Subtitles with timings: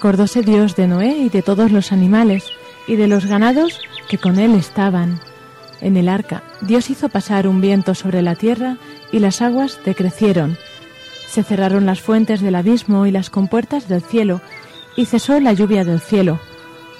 [0.00, 2.46] Acordóse Dios de Noé y de todos los animales
[2.86, 5.20] y de los ganados que con él estaban.
[5.82, 8.78] En el arca Dios hizo pasar un viento sobre la tierra
[9.12, 10.56] y las aguas decrecieron.
[11.28, 14.40] Se cerraron las fuentes del abismo y las compuertas del cielo
[14.96, 16.40] y cesó la lluvia del cielo.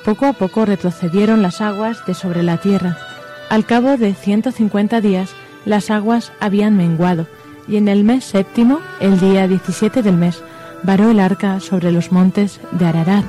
[0.04, 2.98] Poco a poco retrocedieron las aguas de sobre la tierra.
[3.48, 5.30] Al cabo de ciento cincuenta días
[5.64, 7.26] las aguas habían menguado
[7.66, 10.42] y en el mes séptimo, el día diecisiete del mes,
[10.82, 13.24] varó el arca sobre los montes de Ararat.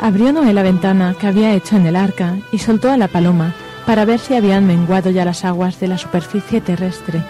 [0.00, 3.54] Abrió Noé la ventana que había hecho en el arca y soltó a la paloma
[3.86, 7.22] para ver si habían menguado ya las aguas de la superficie terrestre.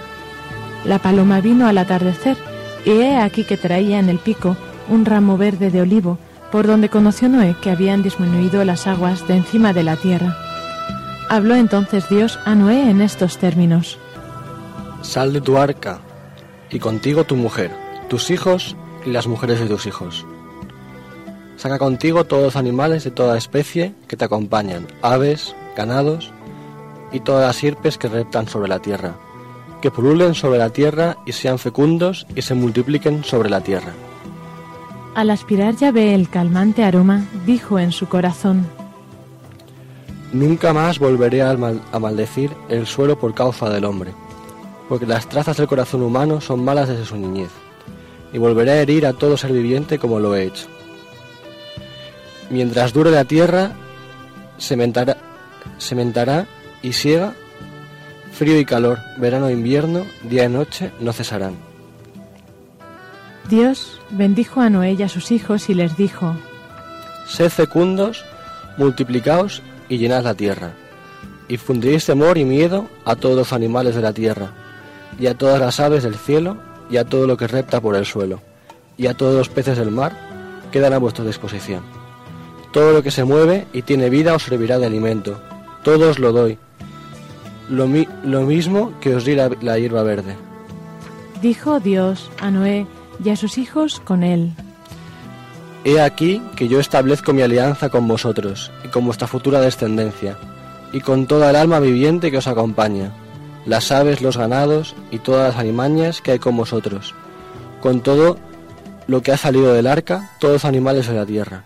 [0.84, 2.37] La paloma vino al atardecer
[2.84, 4.56] y he aquí que traía en el pico
[4.89, 6.19] un ramo verde de olivo,
[6.51, 10.37] por donde conoció Noé que habían disminuido las aguas de encima de la tierra.
[11.28, 13.98] Habló entonces Dios a Noé en estos términos.
[15.03, 16.00] Sal de tu arca,
[16.71, 17.71] y contigo tu mujer,
[18.09, 20.27] tus hijos y las mujeres de tus hijos.
[21.56, 26.33] Saca contigo todos los animales de toda especie que te acompañan, aves, ganados
[27.12, 29.15] y todas las sierpes que reptan sobre la tierra,
[29.83, 33.93] que pululen sobre la tierra y sean fecundos y se multipliquen sobre la tierra.
[35.15, 38.66] Al aspirar ve el calmante aroma, dijo en su corazón,
[40.33, 44.12] Nunca más volveré a, a maldecir el suelo por causa del hombre,
[44.89, 47.50] porque las trazas del corazón humano son malas desde su niñez
[48.32, 50.66] y volveré a herir a todo ser viviente como lo he hecho.
[52.50, 53.72] Mientras dure la tierra,
[54.58, 55.16] sementará,
[55.78, 56.46] sementará
[56.82, 57.34] y siega,
[58.32, 61.56] frío y calor, verano e invierno, día y noche no cesarán.
[63.48, 66.36] Dios bendijo a Noé y a sus hijos y les dijo,
[67.26, 68.24] Sed fecundos,
[68.76, 70.72] multiplicaos y llenad la tierra,
[71.48, 74.52] y fundiréis temor y miedo a todos los animales de la tierra,
[75.18, 76.58] y a todas las aves del cielo,
[76.91, 78.41] y a todo lo que repta por el suelo,
[78.97, 80.12] y a todos los peces del mar,
[80.73, 81.83] quedan a vuestra disposición.
[82.73, 85.41] Todo lo que se mueve y tiene vida os servirá de alimento,
[85.83, 86.59] todo os lo doy,
[87.69, 87.89] lo,
[88.25, 90.37] lo mismo que os di la, la hierba verde.
[91.41, 92.87] Dijo Dios a Noé
[93.25, 94.53] y a sus hijos con él.
[95.84, 100.37] He aquí que yo establezco mi alianza con vosotros y con vuestra futura descendencia,
[100.93, 103.12] y con toda el alma viviente que os acompaña
[103.66, 107.15] las aves, los ganados y todas las alimañas que hay con vosotros,
[107.81, 108.38] con todo
[109.06, 111.65] lo que ha salido del arca, todos los animales de la tierra.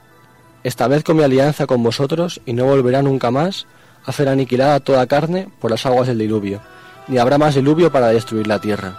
[0.63, 3.67] Establezco mi alianza con vosotros y no volverá nunca más
[4.05, 6.61] a hacer aniquilada toda carne por las aguas del diluvio,
[7.07, 8.97] ni habrá más diluvio para destruir la tierra.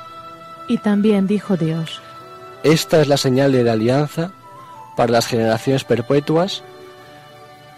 [0.67, 2.01] Y también dijo Dios,
[2.63, 4.31] Esta es la señal de la alianza
[4.95, 6.63] para las generaciones perpetuas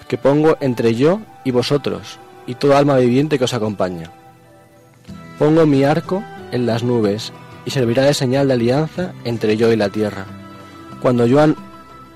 [0.07, 4.11] que pongo entre yo y vosotros y toda alma viviente que os acompaña.
[5.39, 7.31] Pongo mi arco en las nubes
[7.63, 10.25] y servirá de señal de alianza entre yo y la tierra.
[10.99, 11.45] Cuando yo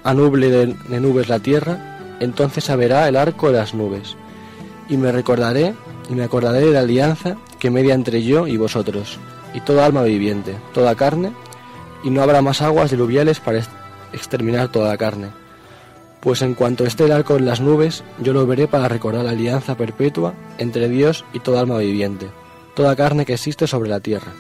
[0.03, 4.15] anuble de, nubes la tierra, entonces saberá el arco de las nubes.
[4.89, 5.75] Y me recordaré
[6.09, 9.19] y me acordaré de la alianza que media entre yo y vosotros,
[9.53, 11.31] y toda alma viviente, toda carne,
[12.03, 13.62] y no habrá más aguas diluviales para
[14.13, 15.27] exterminar toda carne.
[16.21, 19.31] Pues en cuanto esté el arco en las nubes, yo lo veré para recordar la
[19.31, 22.40] alianza perpetua entre Dios y toda alma viviente
[22.73, 24.31] toda carne que existe sobre la tierra.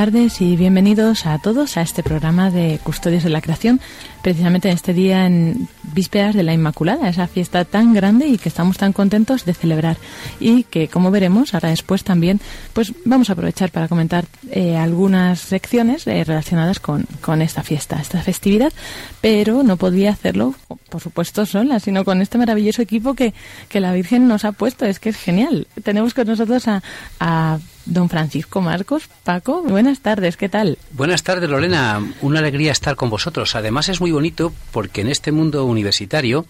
[0.00, 3.82] Tardes y bienvenidos a todos a este programa de Custodios de la Creación,
[4.22, 8.48] precisamente en este día en vísperas de la Inmaculada, esa fiesta tan grande y que
[8.48, 9.98] estamos tan contentos de celebrar.
[10.40, 12.40] Y que como veremos ahora después también
[12.72, 18.00] pues vamos a aprovechar para comentar eh, algunas secciones eh, relacionadas con, con esta fiesta,
[18.00, 18.72] esta festividad,
[19.20, 20.54] pero no podía hacerlo
[20.88, 23.34] por supuesto sola, sino con este maravilloso equipo que,
[23.68, 25.66] que la Virgen nos ha puesto, es que es genial.
[25.84, 26.82] Tenemos con nosotros a,
[27.20, 27.58] a
[27.90, 30.78] Don Francisco Marcos, Paco, buenas tardes, ¿qué tal?
[30.92, 32.00] Buenas tardes, Lorena.
[32.22, 33.56] Una alegría estar con vosotros.
[33.56, 36.46] Además es muy bonito porque en este mundo universitario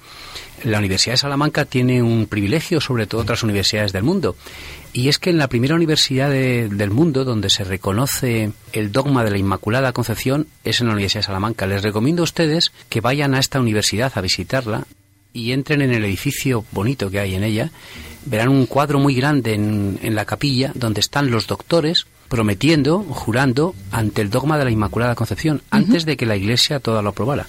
[0.65, 4.37] la Universidad de Salamanca tiene un privilegio sobre todo otras universidades del mundo.
[4.93, 9.31] Y es que en la primera universidad del mundo donde se reconoce el dogma de
[9.31, 11.67] la Inmaculada Concepción es en la Universidad de Salamanca.
[11.67, 14.85] Les recomiendo a ustedes que vayan a esta universidad a visitarla
[15.32, 17.71] y entren en el edificio bonito que hay en ella
[18.25, 24.23] verán un cuadro muy grande en, la capilla donde están los doctores prometiendo, jurando ante
[24.23, 27.47] el dogma de la Inmaculada Concepción, antes de que la Iglesia toda lo aprobara.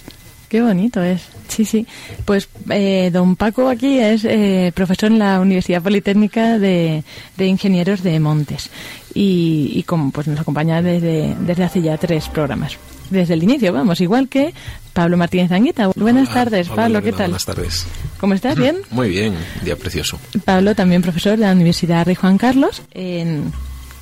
[0.49, 1.21] Qué bonito es.
[1.47, 1.87] Sí, sí.
[2.25, 7.03] Pues eh, don Paco aquí es eh, profesor en la Universidad Politécnica de,
[7.37, 8.69] Ingenieros de Montes
[9.13, 12.77] y, y, como pues nos acompaña desde, desde hace ya tres programas
[13.11, 14.53] desde el inicio, vamos, igual que
[14.93, 15.89] Pablo Martínez Anguita.
[15.95, 17.27] Buenas tardes, Pablo, ¿qué tal?
[17.27, 17.85] Buenas tardes.
[18.19, 18.55] ¿Cómo estás?
[18.57, 18.77] ¿Bien?
[18.89, 20.19] Muy bien, día precioso.
[20.43, 23.51] Pablo, también profesor de la Universidad Rey Juan Carlos, en...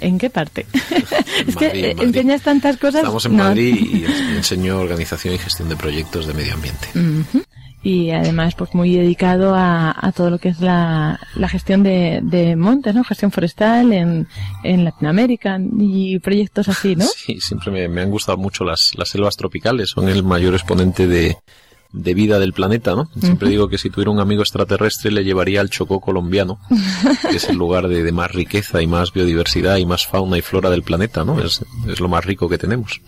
[0.02, 0.66] ¿En qué parte?
[1.46, 3.02] es que enseñas tantas cosas.
[3.02, 4.06] Estamos en Madrid y
[4.38, 6.88] enseño organización y gestión de proyectos de medio ambiente
[7.82, 12.20] y además pues muy dedicado a, a todo lo que es la, la gestión de,
[12.24, 13.04] de, montes, ¿no?
[13.04, 14.28] Gestión forestal en,
[14.64, 17.06] en Latinoamérica y proyectos así, ¿no?
[17.06, 21.08] Sí, siempre me, me han gustado mucho las, las selvas tropicales, son el mayor exponente
[21.08, 21.38] de,
[21.92, 23.10] de vida del planeta, ¿no?
[23.20, 26.60] Siempre digo que si tuviera un amigo extraterrestre le llevaría al Chocó colombiano,
[27.30, 30.42] que es el lugar de, de, más riqueza y más biodiversidad y más fauna y
[30.42, 31.42] flora del planeta, ¿no?
[31.42, 33.02] Es, es lo más rico que tenemos.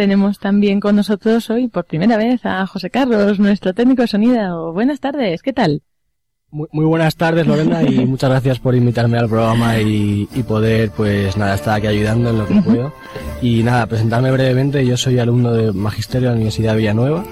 [0.00, 4.72] Tenemos también con nosotros hoy por primera vez a José Carlos, nuestro técnico de sonido.
[4.72, 5.82] Buenas tardes, ¿qué tal?
[6.50, 11.54] Muy, buenas tardes Lorena y muchas gracias por invitarme al programa y, poder pues nada
[11.54, 12.94] estar aquí ayudando en lo que puedo.
[13.42, 14.86] Y nada presentarme brevemente.
[14.86, 17.22] Yo soy alumno de magisterio de la Universidad de Villanueva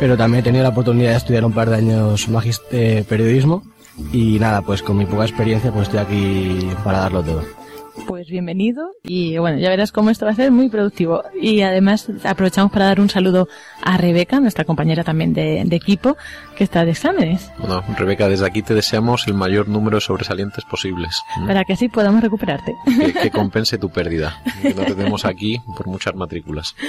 [0.00, 2.28] pero también he tenido la oportunidad de estudiar un par de años
[2.72, 3.62] eh, periodismo.
[4.12, 7.44] Y nada pues con mi poca experiencia pues estoy aquí para darlo todo
[8.06, 11.22] pues bienvenido y bueno, ya verás cómo esto va a ser muy productivo.
[11.40, 13.48] Y además aprovechamos para dar un saludo
[13.82, 16.16] a Rebeca, nuestra compañera también de, equipo,
[16.56, 17.50] que está de exámenes.
[17.58, 21.20] Bueno, Rebeca, desde aquí te deseamos el mayor número de sobresalientes posibles.
[21.46, 22.74] Para que así podamos recuperarte.
[22.84, 26.74] Que, que compense tu pérdida, que no te tenemos aquí por muchas matrículas.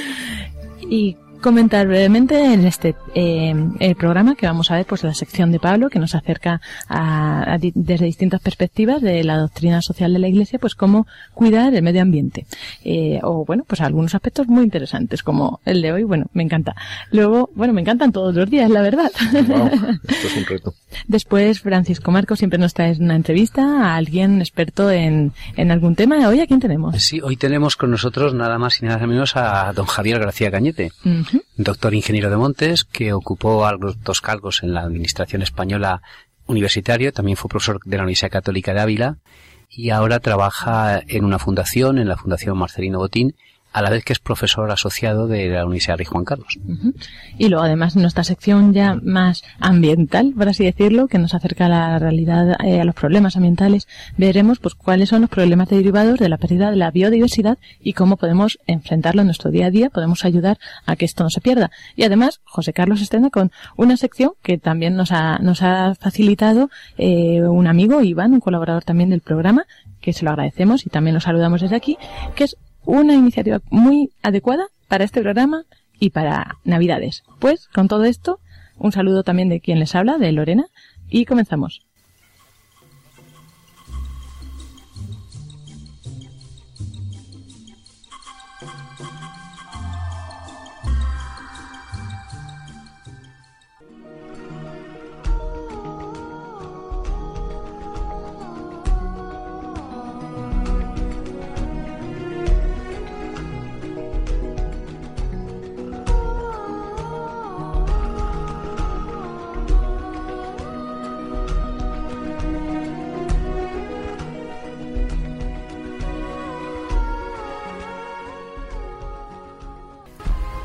[0.90, 5.52] Y comentar brevemente en este eh, el programa que vamos a ver pues la sección
[5.52, 10.28] de Pablo que nos acerca a, desde distintas perspectivas de la doctrina social de la
[10.28, 12.46] Iglesia pues cómo cuidar el medio ambiente.
[12.84, 16.04] Eh, o bueno pues algunos aspectos muy interesantes como el de hoy.
[16.04, 16.76] Bueno me encanta.
[17.12, 19.12] Luego bueno me encantan todos los días la verdad.
[19.22, 20.74] Esto es un reto.
[21.08, 26.28] Después Francisco Marco siempre nos trae una entrevista a alguien experto en, en algún tema.
[26.28, 29.74] Hoy a quién tenemos sí hoy tenemos con nosotros nada más y nada menos a
[29.74, 30.92] don Javier García Cañete
[31.58, 36.02] doctor ingeniero de montes, que ocupó altos cargos en la administración española
[36.48, 39.18] universitario, también fue profesor de la Universidad Católica de Ávila
[39.70, 43.36] y ahora trabaja en una fundación, en la Fundación Marcelino Botín,
[43.72, 46.60] a la vez que es profesor asociado de la Universidad de Juan Carlos.
[47.38, 51.70] Y luego además nuestra sección ya más ambiental, por así decirlo, que nos acerca a
[51.70, 53.88] la realidad, eh, a los problemas ambientales,
[54.18, 58.18] veremos pues cuáles son los problemas derivados de la pérdida de la biodiversidad y cómo
[58.18, 61.72] podemos enfrentarlo en nuestro día a día, podemos ayudar a que esto no se pierda.
[61.96, 66.70] Y además, José Carlos estrena con una sección que también nos ha, nos ha facilitado
[66.98, 69.66] eh, un amigo, Iván, un colaborador también del programa,
[70.02, 71.98] que se lo agradecemos y también lo saludamos desde aquí,
[72.36, 75.66] que es una iniciativa muy adecuada para este programa
[76.00, 77.24] y para Navidades.
[77.40, 78.40] Pues con todo esto,
[78.78, 80.66] un saludo también de quien les habla, de Lorena,
[81.10, 81.86] y comenzamos.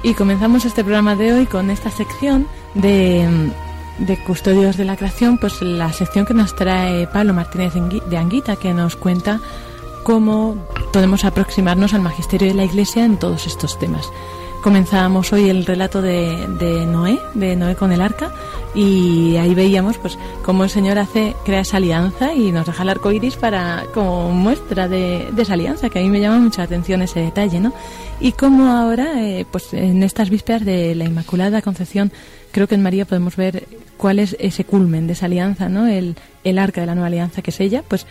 [0.06, 3.50] Y comenzamos este programa de hoy con esta sección de,
[4.24, 8.72] Custodios de la Creación, pues la sección que nos trae Pablo Martínez de Anguita, que
[8.72, 9.40] nos cuenta
[10.04, 14.08] cómo podemos aproximarnos al magisterio de la Iglesia en todos estos temas.
[14.66, 16.44] Comenzábamos hoy el relato de,
[16.88, 18.32] Noé, de Noé con el arca,
[18.74, 22.88] y ahí veíamos pues cómo el Señor hace, crea esa alianza y nos deja el
[22.88, 27.00] arco iris para, como muestra de, esa alianza, que a mí me llama mucha atención
[27.00, 27.72] ese detalle, ¿no?
[28.18, 32.10] Y cómo ahora, eh, pues en estas vísperas de la Inmaculada Concepción,
[32.50, 35.86] creo que en María podemos ver cuál es ese culmen de esa alianza, ¿no?
[35.86, 38.04] El, el arca de la nueva alianza que es ella, pues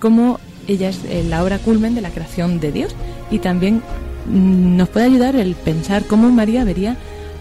[0.00, 2.96] cómo ella es eh, la obra culmen de la creación de Dios
[3.30, 3.80] y también
[4.32, 6.96] nos puede ayudar el pensar cómo María vería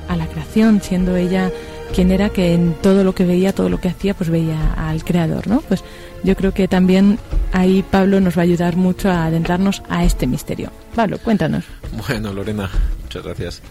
[0.07, 1.51] a la creación, siendo ella
[1.93, 5.03] quien era que en todo lo que veía, todo lo que hacía, pues veía al
[5.03, 5.61] Creador, ¿no?
[5.61, 5.83] Pues
[6.23, 7.19] yo creo que también
[7.51, 10.71] ahí Pablo nos va a ayudar mucho a adentrarnos a este misterio.
[10.95, 11.63] Pablo, cuéntanos.
[12.07, 12.69] Bueno, Lorena,
[13.03, 13.61] muchas gracias.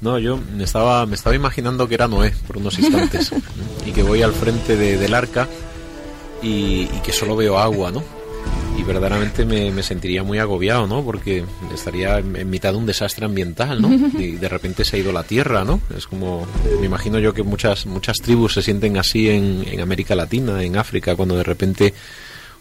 [0.00, 3.32] No, yo me estaba, me estaba imaginando que era Noé por unos instantes
[3.86, 5.46] y que voy al frente del arca
[6.42, 8.19] y que solo veo agua, ¿no?
[8.80, 11.04] Y verdaderamente me, sentiría muy agobiado, ¿no?
[11.04, 11.44] Porque
[11.74, 13.90] estaría en, mitad de un desastre ambiental, ¿no?
[14.18, 15.80] Y de repente se ha ido la tierra, ¿no?
[15.96, 16.46] Es como,
[16.80, 20.76] me imagino yo que muchas, muchas tribus se sienten así en, en América Latina, en
[20.76, 21.94] África, cuando de repente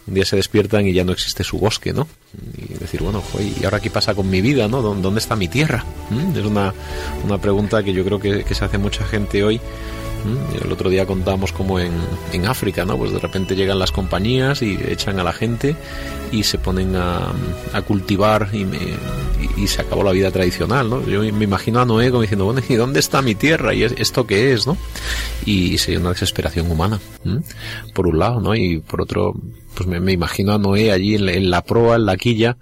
[0.08, 2.08] un día se despiertan y ya no existe su bosque, ¿no?
[2.58, 4.82] Y decir, bueno, ¿y ahora qué pasa con mi vida, ¿no?
[4.82, 5.86] ¿Dónde está mi tierra?
[6.10, 6.38] ¿Mm?
[6.38, 6.74] Es una,
[7.24, 9.62] una pregunta que yo creo que, que se hace mucha gente hoy
[10.64, 11.92] el otro día contábamos como en,
[12.34, 12.98] en, África, ¿no?
[12.98, 15.76] Pues de repente llegan las compañías y echan a la gente
[16.32, 17.32] y se ponen a,
[17.74, 18.66] a cultivar y,
[19.58, 21.06] y, se acabó la vida tradicional, ¿no?
[21.08, 23.74] Yo me imagino a Noé como diciendo, bueno, ¿y dónde está mi tierra?
[23.74, 24.78] ¿Y esto qué es, no?
[25.46, 27.00] Y, sería una desesperación humana,
[27.94, 28.56] por un lado, ¿no?
[28.56, 29.34] Y por otro,
[29.76, 32.58] pues me, imagino a Noé allí en la, en la proa, en la quilla,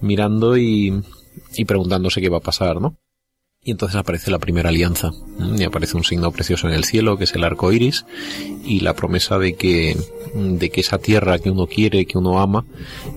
[0.00, 1.02] mirando y,
[1.56, 2.96] y preguntándose qué va a pasar, ¿no?
[3.66, 5.10] Y entonces aparece la primera alianza.
[5.56, 8.04] Y aparece un signo precioso en el cielo, que es el arco iris,
[8.62, 9.96] y la promesa de que,
[10.34, 12.66] de que esa tierra que uno quiere, que uno ama,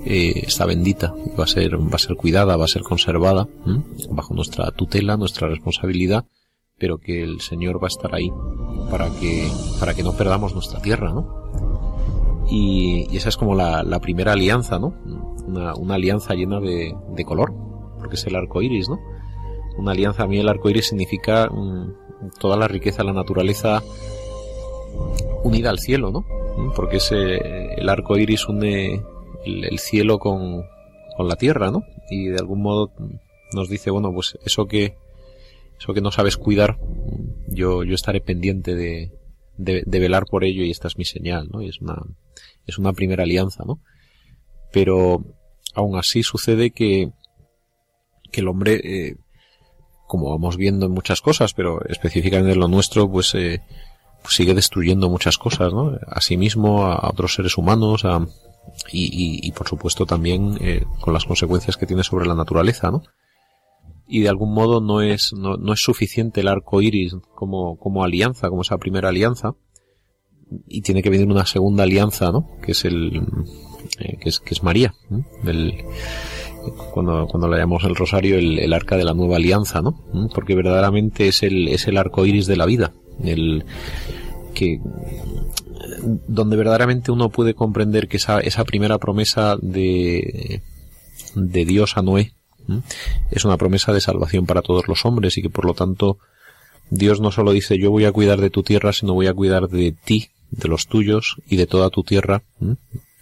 [0.06, 3.50] eh, está bendita, va a ser, va a ser cuidada, va a ser conservada,
[4.10, 6.26] bajo nuestra tutela, nuestra responsabilidad,
[6.78, 8.32] pero que el Señor va a estar ahí
[8.90, 9.50] para que,
[9.82, 12.46] para que no perdamos nuestra tierra, ¿no?
[12.50, 14.94] Y, esa es como la, la primera alianza, ¿no?
[15.46, 17.54] Una, alianza llena de, de color,
[18.00, 18.98] porque es el arco iris, ¿no?
[19.78, 20.24] Una alianza.
[20.24, 21.94] A mí el arco iris significa mm,
[22.40, 23.84] toda la riqueza de la naturaleza
[25.44, 26.26] unida al cielo, ¿no?
[26.58, 27.38] Mm, porque ese,
[27.76, 29.04] el arco iris une
[29.46, 30.64] el, cielo con,
[31.16, 31.84] con, la tierra, ¿no?
[32.10, 32.92] Y de algún modo
[33.54, 34.98] nos dice, bueno, pues eso que,
[35.80, 36.80] eso que no sabes cuidar,
[37.48, 39.12] yo, yo estaré pendiente de,
[39.58, 41.62] de, velar por ello y esta es mi señal, ¿no?
[41.62, 42.02] Y es una,
[42.66, 43.80] es una primera alianza, ¿no?
[44.72, 45.24] Pero
[45.74, 47.12] aún así sucede que,
[48.32, 49.16] que el hombre eh,
[50.08, 53.62] como vamos viendo en muchas cosas, pero específicamente en lo nuestro, pues, eh,
[54.22, 55.98] pues sigue destruyendo muchas cosas, ¿no?
[56.08, 58.26] A sí mismo, a, otros seres humanos, a,
[58.92, 63.04] y, y, por supuesto también eh, con las consecuencias que tiene sobre la naturaleza, ¿no?
[64.08, 68.04] Y de algún modo no es, no, no es suficiente el arco iris como, como
[68.04, 69.56] alianza, como esa primera alianza,
[70.66, 72.48] y tiene que venir una segunda alianza, ¿no?
[72.62, 73.22] Que es el,
[74.00, 74.94] eh, que es, que es María,
[76.94, 80.00] cuando, cuando le llamamos el rosario, el, arca de la nueva alianza, ¿no?
[80.14, 80.28] ¿Mm?
[80.34, 82.94] Porque verdaderamente es el, es el arco iris de la vida,
[83.24, 83.66] el
[84.54, 84.80] que
[86.28, 90.62] donde verdaderamente uno puede comprender que esa, esa primera promesa de,
[91.36, 92.34] de Dios a Noé
[93.32, 96.18] es una promesa de salvación para todos los hombres y que por lo tanto
[96.90, 99.70] Dios no solo dice yo voy a cuidar de tu tierra, sino voy a cuidar
[99.70, 102.44] de ti, de los tuyos y de toda tu tierra,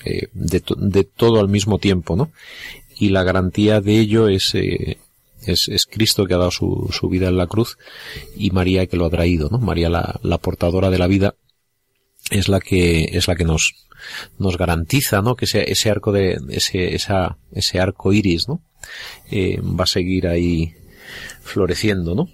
[0.04, 2.32] eh, de, de, todo al mismo tiempo, ¿no?
[2.98, 4.98] Y la garantía de ello es, eh,
[5.46, 7.78] es, es, Cristo que ha dado su, su, vida en la cruz
[8.36, 9.60] y María que lo ha traído, ¿no?
[9.60, 11.36] María la, la, portadora de la vida
[12.32, 13.74] es la que es la que nos
[14.38, 15.36] nos garantiza, ¿no?
[15.36, 18.62] Que ese, ese arco de ese esa, ese arco iris, ¿no?
[19.32, 20.74] Eh, va a seguir ahí
[21.42, 22.28] floreciendo, ¿no?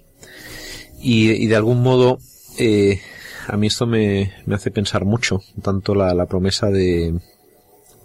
[1.00, 2.18] Y, y de algún modo
[2.58, 3.00] eh,
[3.48, 7.18] a mí esto me, me hace pensar mucho, tanto la, la promesa de,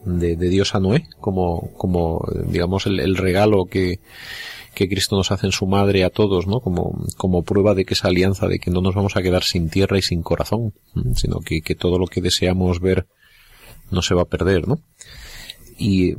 [0.07, 3.99] de, Dios a Noé, como, como digamos, el, regalo que,
[4.73, 6.59] que Cristo nos hace en su madre a todos, ¿no?
[6.59, 9.69] Como, como prueba de que esa alianza, de que no nos vamos a quedar sin
[9.69, 10.73] tierra y sin corazón,
[11.15, 13.07] sino que, que todo lo que deseamos ver
[13.91, 14.79] no se va a perder, ¿no?
[15.77, 16.15] Y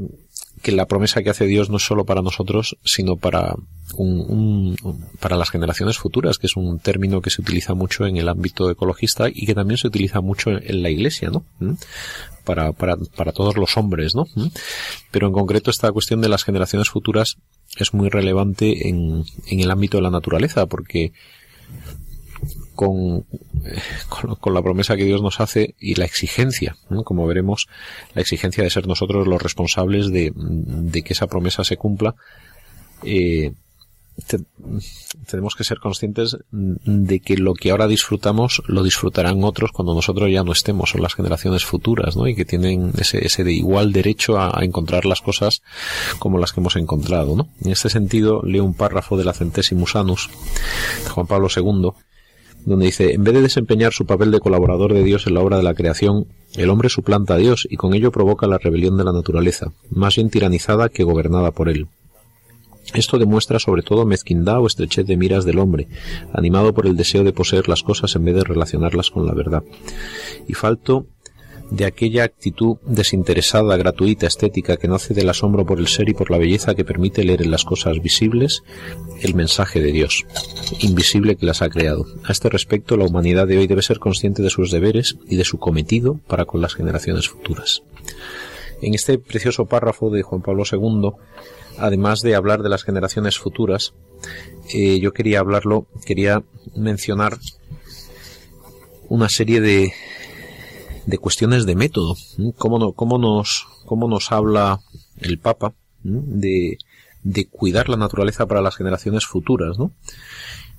[0.68, 3.54] que la promesa que hace Dios no solo para nosotros, sino para
[5.18, 8.70] para las generaciones futuras, que es un término que se utiliza mucho en el ámbito
[8.70, 11.42] ecologista y que también se utiliza mucho en la iglesia, ¿no?
[12.44, 14.26] Para, para, para todos los hombres, ¿no?
[15.10, 17.38] Pero en concreto esta cuestión de las generaciones futuras
[17.78, 21.12] es muy relevante en, en el ámbito de la naturaleza, porque
[22.78, 23.26] con,
[24.38, 27.66] con, la promesa que Dios nos hace y la exigencia, como veremos,
[28.14, 32.14] la exigencia de ser nosotros los responsables de, de que esa promesa se cumpla.
[33.02, 33.52] Eh,
[35.26, 40.30] tenemos que ser conscientes de que lo que ahora disfrutamos lo disfrutarán otros cuando nosotros
[40.30, 42.26] ya no estemos, son las generaciones futuras, ¿no?
[42.26, 45.62] Y que tienen ese, ese de igual derecho a, encontrar las cosas
[46.18, 47.48] como las que hemos encontrado, ¿no?
[47.60, 50.30] En este sentido, leo un párrafo de la Centesimus Annus
[51.04, 51.90] de Juan Pablo II,
[52.68, 55.56] donde dice, en vez de desempeñar su papel de colaborador de Dios en la obra
[55.56, 59.04] de la creación, el hombre suplanta a Dios y con ello provoca la rebelión de
[59.04, 61.88] la naturaleza, más bien tiranizada que gobernada por él.
[62.94, 65.88] Esto demuestra sobre todo mezquindad o estrechez de miras del hombre,
[66.32, 69.62] animado por el deseo de poseer las cosas en vez de relacionarlas con la verdad.
[70.46, 71.06] Y falto
[71.70, 76.30] de aquella actitud desinteresada, gratuita, estética que nace del asombro por el ser y por
[76.30, 78.62] la belleza que permite leer en las cosas visibles
[79.20, 80.26] el mensaje de Dios,
[80.80, 82.06] invisible que las ha creado.
[82.24, 85.44] A este respecto, la humanidad de hoy debe ser consciente de sus deberes y de
[85.44, 87.82] su cometido para con las generaciones futuras.
[88.80, 91.12] En este precioso párrafo de Juan Pablo II
[91.78, 93.94] además de hablar de las generaciones futuras,
[94.74, 96.42] eh, yo quería hablarlo, quería
[96.74, 97.38] mencionar
[99.08, 99.92] una serie de,
[101.08, 102.16] de cuestiones de método.
[102.58, 104.80] ¿Cómo, no, cómo, nos, cómo nos habla
[105.16, 105.72] el Papa
[106.02, 106.76] de,
[107.22, 109.78] de cuidar la naturaleza para las generaciones futuras?
[109.78, 109.90] ¿no?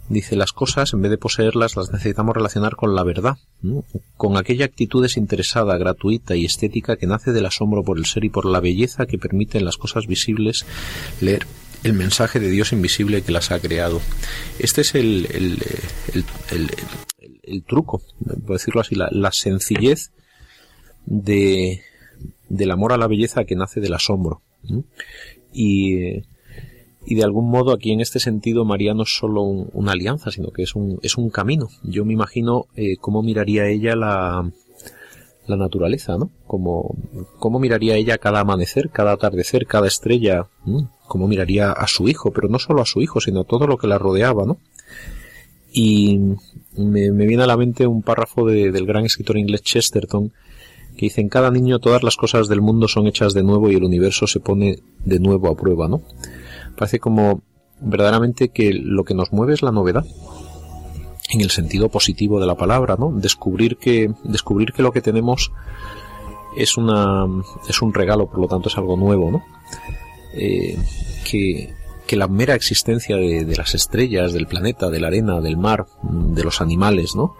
[0.07, 3.37] Dice, las cosas, en vez de poseerlas, las necesitamos relacionar con la verdad,
[4.17, 8.29] con aquella actitud desinteresada, gratuita y estética que nace del asombro por el ser y
[8.29, 10.65] por la belleza que permite en las cosas visibles
[11.21, 11.47] leer
[11.83, 13.99] el mensaje de Dios invisible que las ha creado.
[14.59, 16.65] Este es el, el,
[17.43, 18.01] el, truco,
[18.45, 20.11] por decirlo así, la, sencillez
[21.09, 21.81] de,
[22.47, 24.41] del amor a la belleza que nace del asombro.
[25.51, 26.23] Y
[27.05, 30.51] y de algún modo aquí en este sentido María no es solo una alianza, sino
[30.51, 31.69] que es un, es un camino.
[31.81, 34.51] Yo me imagino eh, cómo miraría ella la,
[35.47, 36.29] la naturaleza, ¿no?
[36.45, 36.95] Cómo,
[37.39, 40.47] cómo miraría ella cada amanecer, cada atardecer, cada estrella,
[41.07, 43.77] cómo miraría a su hijo, pero no solo a su hijo, sino a todo lo
[43.77, 44.57] que la rodeaba, ¿no?
[45.71, 46.19] Y
[46.75, 50.31] me, viene a la mente un párrafo del gran escritor inglés Chesterton
[50.99, 53.75] que dice en cada niño todas las cosas del mundo son hechas de nuevo y
[53.75, 56.01] el universo se pone de nuevo a prueba, ¿no?
[56.77, 57.41] Parece como
[57.79, 60.03] verdaderamente que lo que nos mueve es la novedad
[61.29, 63.13] en el sentido positivo de la palabra, ¿no?
[63.13, 65.53] Descubrir que descubrir que lo que tenemos
[66.57, 67.25] es una
[67.69, 69.45] es un regalo, por lo tanto es algo nuevo, ¿no?
[70.33, 70.77] Eh,
[71.23, 71.73] que,
[72.07, 75.85] que la mera existencia de, de, las estrellas, del planeta, de la arena, del mar,
[76.03, 77.37] de los animales, ¿no?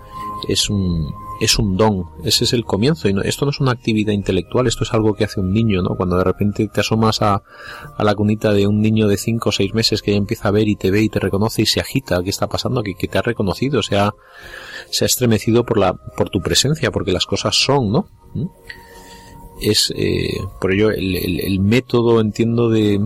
[0.47, 3.07] Es un es un don, ese es el comienzo.
[3.07, 5.95] Y esto no es una actividad intelectual, esto es algo que hace un niño, ¿no?
[5.95, 7.43] Cuando de repente te asomas a,
[7.97, 10.51] a la cunita de un niño de 5 o 6 meses que ya empieza a
[10.51, 12.83] ver y te ve y te reconoce y se agita, ¿qué está pasando?
[12.83, 14.13] Que, que te ha reconocido, se ha,
[14.89, 18.07] se ha estremecido por, la, por tu presencia, porque las cosas son, ¿no?
[18.33, 18.47] ¿Mm?
[19.61, 23.05] Es, eh, por ello, el, el, el método, entiendo, de,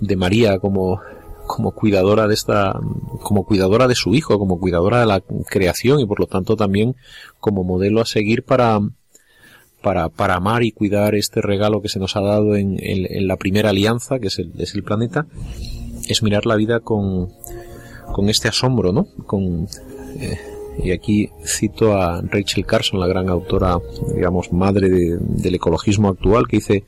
[0.00, 1.00] de María como
[1.54, 2.80] como cuidadora de esta,
[3.22, 6.96] como cuidadora de su hijo, como cuidadora de la creación y por lo tanto también
[7.40, 8.80] como modelo a seguir para,
[9.82, 13.36] para, para amar y cuidar este regalo que se nos ha dado en, en, la
[13.36, 15.26] primera alianza, que es el, es el planeta,
[16.08, 17.28] es mirar la vida con,
[18.14, 19.06] con este asombro, ¿no?
[19.26, 19.68] Con,
[20.20, 20.38] eh,
[20.82, 23.78] y aquí cito a Rachel Carson, la gran autora,
[24.14, 26.84] digamos, madre del ecologismo actual, que dice,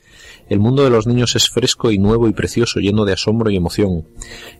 [0.49, 3.55] el mundo de los niños es fresco y nuevo y precioso, lleno de asombro y
[3.55, 4.05] emoción.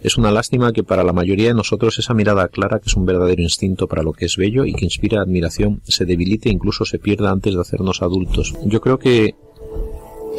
[0.02, 3.06] Es una lástima que para la mayoría de nosotros esa mirada clara, que es un
[3.06, 6.86] verdadero instinto para lo que es bello y que inspira admiración, se debilite e incluso
[6.86, 8.56] se pierda antes de hacernos adultos.
[8.66, 9.36] Yo creo que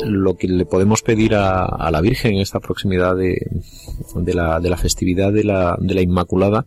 [0.04, 3.38] lo que le podemos pedir a, la Virgen en esta proximidad de,
[4.14, 6.66] de, la, de la festividad de la, de la Inmaculada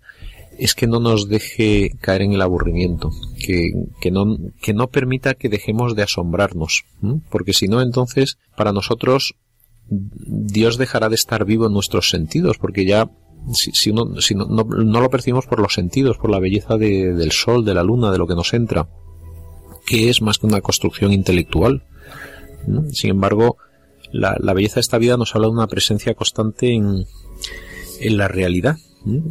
[0.59, 3.71] es que no nos deje caer en el aburrimiento, que,
[4.11, 6.83] no, que no permita que dejemos de asombrarnos,
[7.29, 9.35] porque si no, entonces, para nosotros,
[9.89, 13.09] Dios dejará de estar vivo en nuestros sentidos, porque ya,
[13.53, 17.31] si, si, si no, no, lo percibimos por los sentidos, por la belleza de, del
[17.31, 18.89] sol, de la luna, de lo que nos entra,
[19.85, 21.83] que es más que una construcción intelectual.
[22.91, 23.57] Sin embargo,
[24.11, 27.05] la, la belleza de esta vida nos habla de una presencia constante en,
[28.01, 28.75] en la realidad,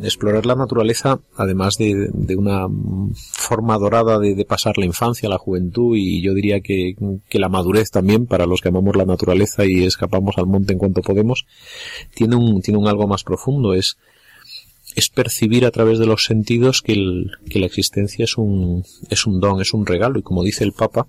[0.02, 2.66] Explorar la naturaleza, además de, una
[3.14, 6.94] forma dorada de, pasar la infancia, la juventud y yo diría que,
[7.32, 11.02] la madurez también para los que amamos la naturaleza y escapamos al monte en cuanto
[11.02, 11.46] podemos,
[12.14, 13.98] tiene un, tiene un algo más profundo, es,
[14.96, 19.38] es percibir a través de los sentidos que, que la existencia es un, es un
[19.38, 20.18] don, es un regalo.
[20.18, 21.08] Y como dice el Papa,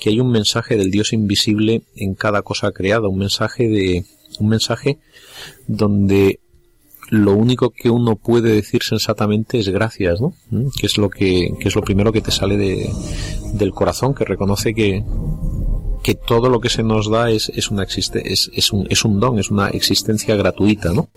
[0.00, 4.04] que hay un mensaje del Dios invisible en cada cosa creada, un mensaje de,
[4.40, 4.98] un mensaje
[5.66, 6.40] donde
[7.10, 10.34] lo único que uno puede decir sensatamente es gracias, ¿no?
[10.50, 10.68] ¿Mm?
[10.78, 12.90] Que es lo que, es lo primero que te sale de,
[13.54, 15.02] del corazón, que reconoce que,
[16.02, 19.04] que todo lo que se nos da es, es, una existe, es, es, un, es
[19.04, 21.08] un don, es una existencia gratuita, ¿no?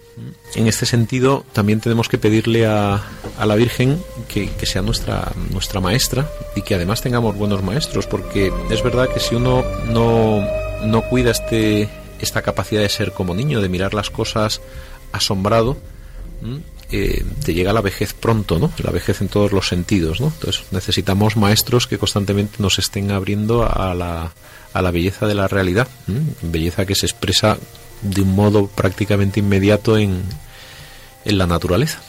[0.56, 3.02] En este sentido, también tenemos que pedirle a,
[3.38, 8.08] a la Virgen que, que, sea nuestra, nuestra maestra y que además tengamos buenos maestros,
[8.08, 10.42] porque es verdad que si uno no,
[10.86, 14.62] no cuida este, esta capacidad de ser como niño, de mirar las cosas
[15.12, 15.78] asombrado,
[16.92, 18.72] eh, te llega la vejez pronto, ¿no?
[18.84, 20.28] La vejez en todos los sentidos, ¿no?
[20.28, 24.34] Entonces necesitamos maestros que constantemente nos estén abriendo a la,
[24.74, 25.88] a la belleza de la realidad,
[26.42, 27.58] belleza que se expresa
[28.02, 30.22] de un modo prácticamente inmediato en,
[31.26, 32.02] en la naturaleza.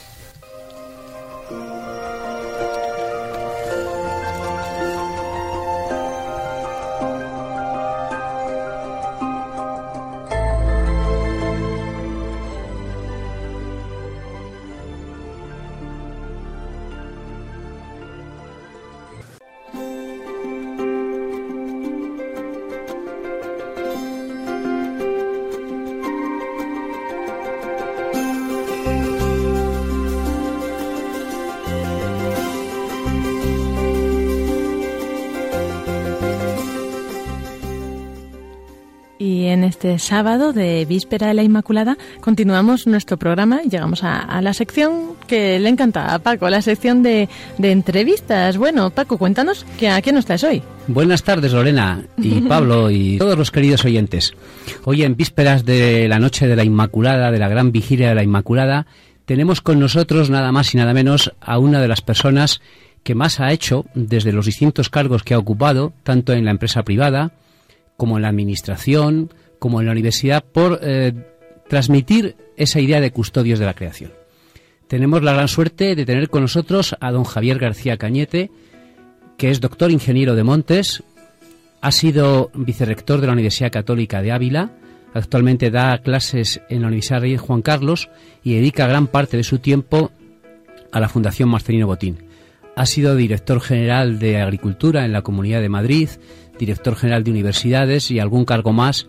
[39.93, 45.15] Este sábado de Víspera de la Inmaculada continuamos nuestro programa y llegamos a, la sección
[45.27, 47.29] que le encanta a Paco, la sección de,
[47.61, 48.57] entrevistas.
[48.57, 50.63] Bueno, Paco, cuéntanos que, a quién nos traes hoy.
[50.87, 54.35] Buenas tardes, Lorena y Pablo y todos los queridos oyentes.
[54.85, 58.23] Hoy en Vísperas de la Noche de la Inmaculada, de la Gran Vigilia de la
[58.23, 58.87] Inmaculada,
[59.27, 62.63] tenemos con nosotros nada más y nada menos a una de las personas
[63.03, 66.83] que más ha hecho desde los distintos cargos que ha ocupado, tanto en la empresa
[66.83, 67.33] privada
[67.99, 69.31] como en la administración,
[69.63, 71.13] como en la universidad por eh,
[71.69, 74.11] transmitir esa idea de custodios de la creación.
[74.89, 78.51] Tenemos la gran suerte de tener con nosotros a don Javier García Cañete,
[79.39, 81.05] que es doctor ingeniero de Montes,
[81.81, 84.73] ha sido vicerrector de la Universidad Católica de Ávila,
[85.15, 88.11] actualmente da clases en la Universidad Rey Juan Carlos
[88.43, 90.11] y dedica gran parte de su tiempo
[90.91, 92.19] a la Fundación Marcelino Botín.
[92.75, 96.09] Ha sido director general de Agricultura en la Comunidad de Madrid,
[96.59, 99.07] director general de Universidades y algún cargo más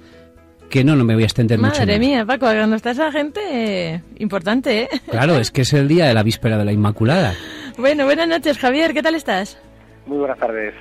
[0.73, 1.81] que no, no me voy a extender mucho.
[1.81, 4.89] Madre mía, Paco, cuando está esa gente, importante, ¿eh?
[5.07, 7.35] Claro, es que es el día de la víspera de la Inmaculada.
[7.77, 9.61] bueno, buenas noches, Javier, ¿qué tal estás?
[10.07, 10.73] Muy buenas tardes,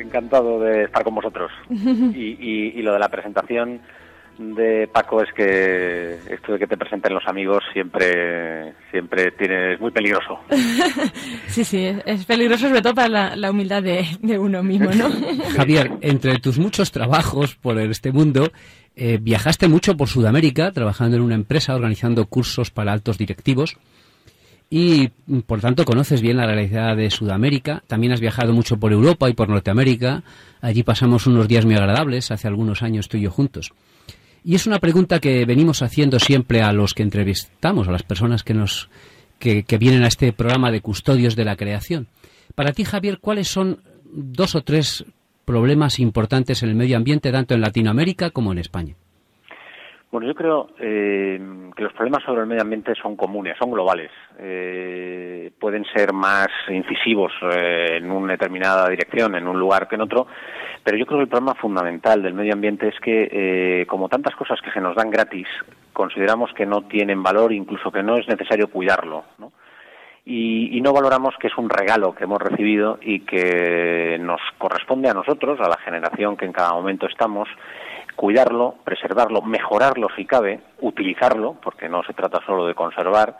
[0.00, 1.50] encantado de estar con vosotros.
[1.70, 3.80] y, y, lo de la presentación
[4.38, 9.80] de Paco es que esto de que te presenten los amigos siempre siempre tiene, es
[9.80, 10.38] muy peligroso.
[11.48, 15.10] sí, sí, es peligroso sobre todo para la, humildad de, de, uno mismo, ¿no?
[15.56, 18.50] Javier, entre tus muchos trabajos por este mundo,
[18.94, 23.76] eh, viajaste mucho por Sudamérica, trabajando en una empresa, organizando cursos para altos directivos.
[24.70, 25.08] Y,
[25.46, 27.82] por tanto, conoces bien la realidad de Sudamérica.
[27.86, 30.22] También has viajado mucho por Europa y por Norteamérica.
[30.60, 33.72] Allí pasamos unos días muy agradables, hace algunos años tú y yo juntos.
[34.48, 38.42] Y es una pregunta que venimos haciendo siempre a los que entrevistamos, a las personas
[38.42, 38.88] que nos
[39.38, 42.06] que, vienen a este programa de custodios de la creación.
[42.54, 43.76] Para ti, Javier, ¿cuáles son
[44.10, 45.04] dos o tres
[45.44, 48.94] problemas importantes en el medio ambiente, tanto en Latinoamérica como en España?
[50.10, 51.38] Bueno, yo creo eh,
[51.76, 54.10] que los problemas sobre el medio ambiente son comunes, son globales.
[54.38, 60.00] Eh, pueden ser más incisivos eh, en una determinada dirección, en un lugar que en
[60.00, 60.26] otro,
[60.88, 64.58] pero yo creo que el problema fundamental del medio ambiente es que, como tantas cosas
[64.62, 65.46] que se nos dan gratis,
[65.92, 69.24] consideramos que no tienen valor, incluso que no es necesario cuidarlo.
[69.36, 69.52] ¿no?
[70.24, 75.14] y, no valoramos que es un regalo que hemos recibido y que nos corresponde a
[75.14, 77.50] nosotros, a la generación que en cada momento estamos,
[78.16, 83.36] cuidarlo, preservarlo, mejorarlo si cabe, utilizarlo, porque no se trata solo de conservar,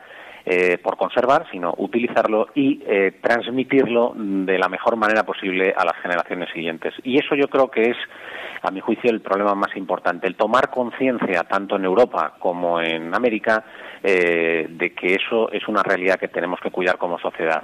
[0.50, 5.96] eh, por conservar, sino utilizarlo y eh, transmitirlo de la mejor manera posible a las
[5.96, 6.94] generaciones siguientes.
[7.04, 7.96] Y eso yo creo que es,
[8.62, 13.14] a mi juicio, el problema más importante, el tomar conciencia, tanto en Europa como en
[13.14, 13.62] América,
[14.02, 17.62] eh, de que eso es una realidad que tenemos que cuidar como sociedad.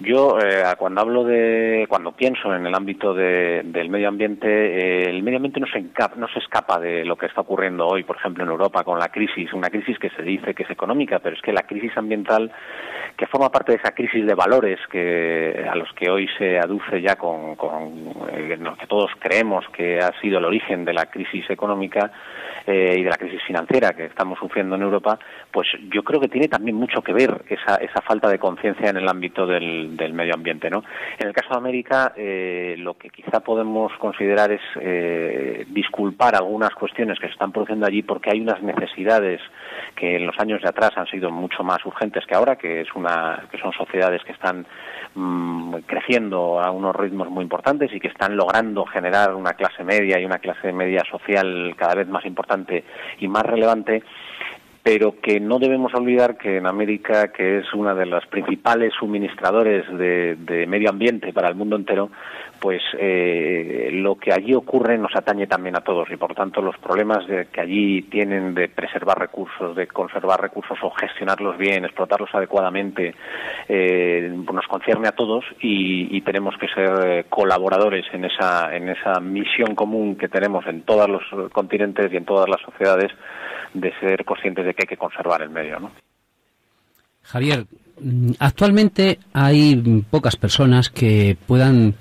[0.00, 5.24] Yo, eh, cuando hablo de, cuando pienso en el ámbito del medio ambiente, eh, el
[5.24, 5.84] medio ambiente no se,
[6.16, 9.08] no se escapa de lo que está ocurriendo hoy, por ejemplo, en Europa con la
[9.08, 12.52] crisis, una crisis que se dice que es económica, pero es que la crisis ambiental
[13.18, 17.02] que forma parte de esa crisis de valores que a los que hoy se aduce
[17.02, 17.56] ya con,
[18.32, 22.12] eh, en que todos creemos que ha sido el origen de la crisis económica
[22.64, 25.18] eh, y de la crisis financiera que estamos sufriendo en Europa,
[25.50, 28.98] pues yo creo que tiene también mucho que ver esa, esa falta de conciencia en
[28.98, 30.84] el ámbito del, del, medio ambiente, ¿no?
[31.18, 36.74] En el caso de América, eh, lo que quizá podemos considerar es eh, disculpar algunas
[36.74, 39.40] cuestiones que se están produciendo allí porque hay unas necesidades
[39.96, 42.94] que en los años de atrás han sido mucho más urgentes que ahora, que es
[42.94, 43.07] una
[43.50, 44.66] que son sociedades que están
[45.14, 50.20] mmm, creciendo a unos ritmos muy importantes y que están logrando generar una clase media
[50.20, 52.84] y una clase media social cada vez más importante
[53.18, 54.02] y más relevante
[54.80, 59.84] pero que no debemos olvidar que en América, que es una de las principales suministradores
[59.98, 62.10] de medio ambiente para el mundo entero,
[62.60, 66.76] pues eh, lo que allí ocurre nos atañe también a todos y por tanto los
[66.78, 72.34] problemas de, que allí tienen de preservar recursos, de conservar recursos o gestionarlos bien, explotarlos
[72.34, 73.14] adecuadamente,
[73.68, 78.88] eh, nos concierne a todos y, y tenemos que ser eh, colaboradores en esa, en
[78.88, 83.12] esa misión común que tenemos en todos los continentes y en todas las sociedades
[83.74, 85.78] de ser conscientes de que hay que conservar el medio.
[85.80, 85.90] ¿no?
[87.22, 87.66] Javier,
[88.00, 91.94] mm, actualmente hay pocas personas que puedan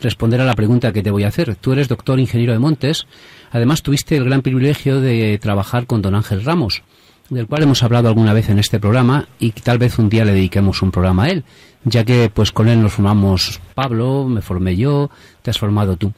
[0.00, 1.56] responder a la pregunta que te voy a hacer.
[1.56, 3.06] Tú eres doctor ingeniero de montes.
[3.50, 6.82] Además, tuviste el gran privilegio de trabajar con don Ángel Ramos,
[7.30, 10.32] del cual hemos hablado alguna vez en este programa y tal vez un día le
[10.32, 11.44] dediquemos un programa a él,
[11.84, 15.10] ya que pues con él nos formamos Pablo, me formé yo,
[15.42, 16.12] te has formado tú.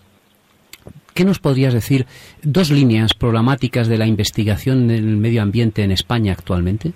[1.14, 2.07] ¿Qué nos podrías decir?
[2.42, 6.92] Dos líneas programáticas de la investigación del medio ambiente en España actualmente.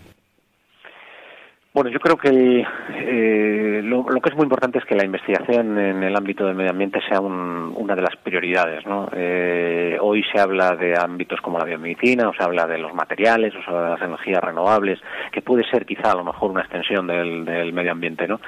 [1.78, 6.02] Bueno, yo creo que eh, lo, que es muy importante es que la investigación en
[6.02, 8.84] el ámbito del medio ambiente sea un, una de las prioridades.
[8.84, 9.08] ¿no?
[9.12, 13.54] Eh, hoy se habla de ámbitos como la biomedicina, o se habla de los materiales,
[13.54, 14.98] o se habla de las energías renovables,
[15.30, 18.40] que puede ser quizá a lo mejor una extensión del, del medio ambiente, ¿no?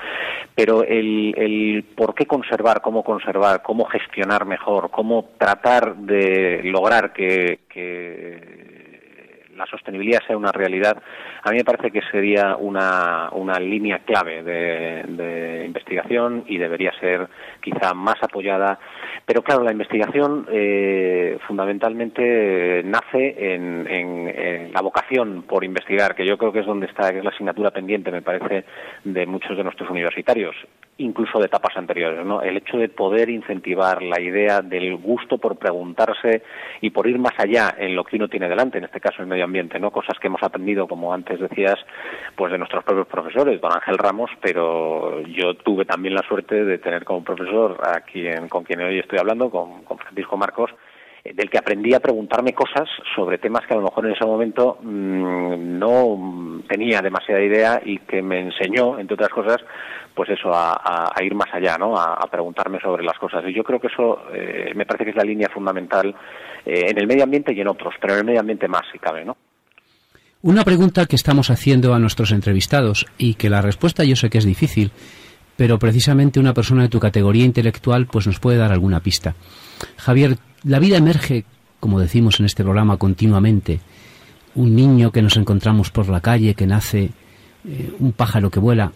[0.57, 7.13] Pero el, el por qué conservar, cómo conservar, cómo gestionar mejor, cómo tratar de lograr
[7.13, 8.70] que, que
[9.61, 11.03] la sostenibilidad sea una realidad,
[11.43, 17.29] a mí me parece que sería una, una línea clave de, investigación y debería ser
[17.61, 18.79] quizá más apoyada.
[19.25, 26.39] Pero claro, la investigación eh, fundamentalmente nace en, en, la vocación por investigar, que yo
[26.39, 28.65] creo que es donde está, que es la asignatura pendiente, me parece,
[29.05, 30.57] de muchos de nuestros universitarios
[31.01, 32.43] incluso de etapas anteriores, ¿no?
[32.43, 36.43] El hecho de poder incentivar la idea del gusto por preguntarse
[36.81, 39.29] y por ir más allá en lo que uno tiene delante, en este caso el
[39.29, 39.91] medio ambiente, ¿no?
[39.91, 41.79] Cosas que hemos aprendido, como antes decías,
[42.37, 46.79] pues de nuestros propios profesores, don Ángel Ramos, pero yo tuve también la suerte de
[46.79, 50.71] tener como profesor a quien, con quien hoy estoy hablando, con, Francisco Marcos,
[51.25, 54.79] del que aprendí a preguntarme cosas sobre temas que a lo mejor en ese momento
[54.83, 56.17] mmm, no
[56.71, 59.57] tenía demasiada idea y que me enseñó, entre otras cosas,
[60.15, 61.97] pues eso, a, ir más allá, ¿no?
[61.97, 63.43] A, a, preguntarme sobre las cosas.
[63.47, 66.15] Y yo creo que eso eh, me parece que es la línea fundamental
[66.65, 68.99] eh, en el medio ambiente y en otros, pero en el medio ambiente más, si
[68.99, 69.37] cabe, ¿no?
[70.43, 74.39] Una pregunta que estamos haciendo a nuestros entrevistados y que la respuesta yo sé que
[74.39, 74.91] es difícil,
[75.57, 79.35] pero precisamente una persona de tu categoría intelectual pues nos puede dar alguna pista.
[79.99, 81.45] Javier, la vida emerge,
[81.79, 83.81] como decimos en este programa continuamente,
[84.55, 87.11] un niño que nos encontramos por la calle, que nace,
[87.67, 88.93] eh, un pájaro que vuela.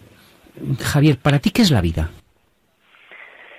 [0.81, 2.09] Javier, ¿para ti qué es la vida?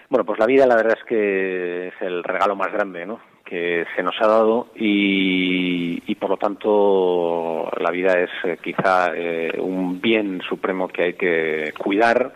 [0.08, 3.20] Bueno, pues la vida la verdad es que es el regalo más grande, ¿no?
[3.46, 9.12] que se nos ha dado y, y por lo tanto la vida es eh, quizá
[9.14, 12.34] eh, un bien supremo que hay que cuidar,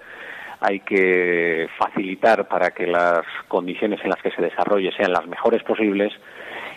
[0.61, 5.62] hay que facilitar para que las condiciones en las que se desarrolle sean las mejores
[5.64, 6.12] posibles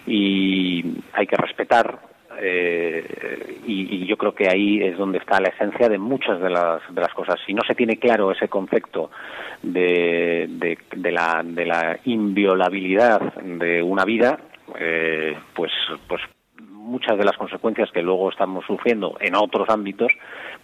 [0.08, 2.00] y hay que respetar
[2.42, 6.82] eh, y, yo creo que ahí es donde está la esencia de muchas de las,
[6.94, 7.40] de las cosas.
[7.46, 9.10] Si no se tiene claro ese concepto
[9.62, 14.40] de, la, de la inviolabilidad de una vida,
[14.78, 15.72] eh, pues,
[16.08, 16.22] pues
[16.84, 20.12] muchas de las consecuencias que luego estamos sufriendo en otros ámbitos,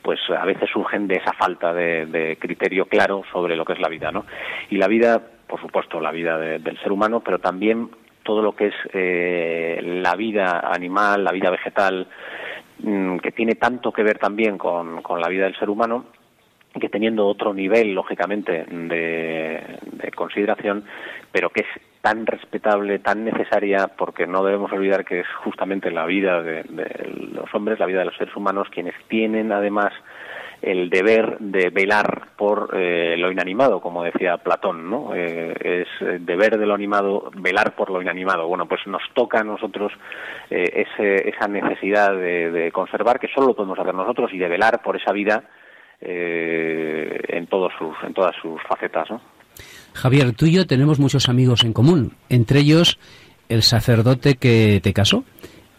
[0.01, 3.89] pues a veces surgen de esa falta de, criterio claro sobre lo que es la
[3.89, 4.25] vida, ¿no?
[4.69, 7.89] Y la vida, por supuesto, la vida de, del ser humano, pero también
[8.23, 12.07] todo lo que es eh, la vida animal, la vida vegetal,
[12.83, 16.05] mmm, que tiene tanto que ver también con, con, la vida del ser humano,
[16.79, 20.83] que teniendo otro nivel, lógicamente, de, de consideración,
[21.31, 26.05] pero que es tan respetable, tan necesaria, porque no debemos olvidar que es justamente la
[26.05, 26.63] vida de
[27.33, 29.91] los hombres, la vida de los seres humanos, quienes tienen además
[30.61, 35.15] el deber de velar por eh, lo inanimado, como decía Platón, ¿no?
[35.15, 38.47] Eh, es deber de lo animado velar por lo inanimado.
[38.47, 39.91] Bueno, pues nos toca a nosotros
[40.49, 44.81] eh, ese, esa necesidad de, conservar, que solo lo podemos hacer nosotros, y de velar
[44.81, 45.43] por esa vida
[46.01, 49.19] en todos sus en todas sus facetas ¿no?
[49.93, 52.97] Javier tú y yo tenemos muchos amigos en común entre ellos
[53.49, 55.25] el sacerdote que te casó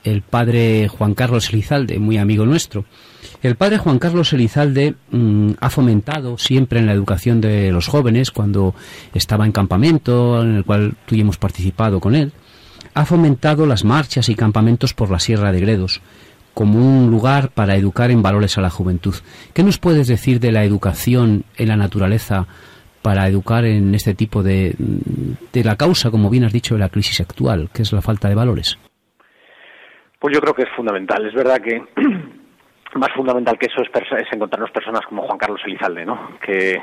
[0.05, 2.85] el padre Juan Carlos Elizalde, muy amigo nuestro.
[3.43, 8.31] El padre Juan Carlos Elizalde mm, ha fomentado siempre en la educación de los jóvenes,
[8.31, 8.75] cuando
[9.15, 12.33] estaba en campamento, en el cual tú y hemos participado con él,
[12.95, 16.01] ha fomentado las marchas y campamentos por la Sierra de Gredos
[16.55, 19.15] como un lugar para educar en valores a la juventud.
[19.55, 22.47] ¿Qué nos puedes decir de la educación en la naturaleza
[23.03, 24.75] para educar en este tipo de,
[25.53, 28.29] de la causa, como bien has dicho, de la crisis actual, que es la falta
[28.29, 28.79] de valores?
[30.21, 31.27] Pues yo creo que es fundamental.
[31.27, 31.83] Es verdad que
[32.95, 36.37] más fundamental que eso es, es, encontrarnos personas como Juan Carlos Elizalde, ¿no?
[36.45, 36.81] Que,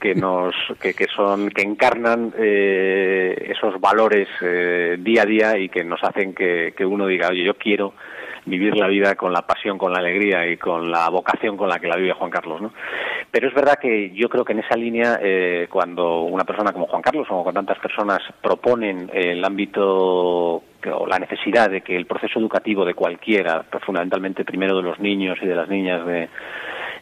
[0.00, 5.68] que nos que, que son que encarnan eh, esos valores eh, día a día y
[5.68, 7.94] que nos hacen que, que uno diga oye yo quiero
[8.46, 11.78] vivir la vida con la pasión, con la alegría y con la vocación con la
[11.78, 12.72] que la vive Juan Carlos, ¿no?
[13.30, 16.86] Pero es verdad que yo creo que en esa línea, eh, cuando una persona como
[16.86, 22.06] Juan Carlos o con tantas personas proponen el ámbito o la necesidad de que el
[22.06, 26.28] proceso educativo de cualquiera, fundamentalmente primero de los niños y de las niñas de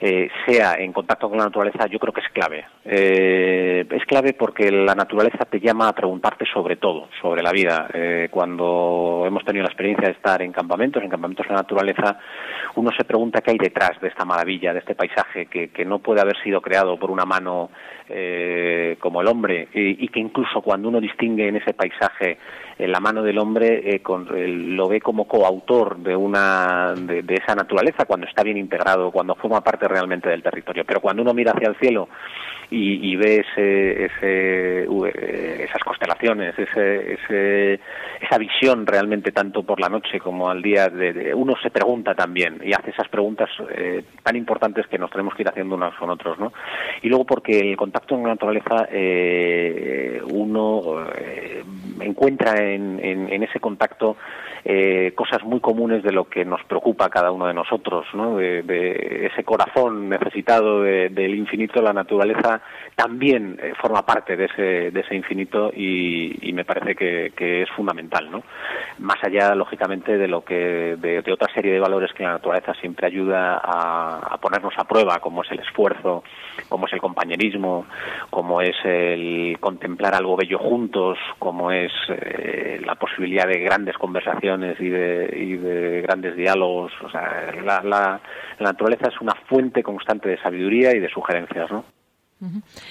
[0.05, 2.65] eh, sea en contacto con la naturaleza, yo creo que es clave.
[2.85, 7.89] Eh, es clave porque la naturaleza te llama a preguntarte sobre todo, sobre la vida.
[7.95, 12.19] Eh, cuando hemos tenido la experiencia de estar en campamentos, en campamentos de la naturaleza,
[12.75, 16.01] uno se pregunta qué hay detrás de esta maravilla, de este paisaje que, que no
[16.01, 17.71] puede haber sido creado por una mano
[18.09, 22.37] eh, como el hombre y, que incluso cuando uno distingue en ese paisaje
[22.87, 24.03] la mano del hombre eh,
[24.47, 29.63] lo ve como coautor de una de, esa naturaleza cuando está bien integrado cuando forma
[29.63, 30.85] parte realmente del territorio.
[30.85, 32.09] Pero cuando uno mira hacia el cielo
[32.71, 37.81] y, ve ese, ese, esas constelaciones ese, ese,
[38.21, 42.61] esa visión realmente tanto por la noche como al día de, uno se pregunta también
[42.65, 46.11] y hace esas preguntas eh, tan importantes que nos tenemos que ir haciendo unos con
[46.11, 46.53] otros no
[47.03, 51.63] y luego porque el contacto con la naturaleza eh, uno eh,
[52.01, 54.17] encuentra en, en, ese contacto
[54.65, 58.37] eh, cosas muy comunes de lo que nos preocupa cada uno de nosotros, ¿no?
[58.37, 62.61] de, ese corazón necesitado del infinito, la naturaleza
[62.95, 68.31] también eh, forma parte de ese, de ese infinito y, me parece que, es fundamental,
[68.31, 68.43] ¿no?
[68.99, 72.75] Más allá, lógicamente, de lo que de, de, otra serie de valores que la naturaleza
[72.75, 76.23] siempre ayuda a, a ponernos a prueba, como es el esfuerzo,
[76.69, 77.87] como es el compañerismo,
[78.31, 82.52] como es el contemplar algo bello juntos, como es eh,
[82.85, 86.93] la posibilidad de grandes conversaciones y de, grandes diálogos.
[87.05, 88.21] O sea, la, la,
[88.59, 91.85] la naturaleza es una fuente constante de sabiduría y de sugerencias, ¿no?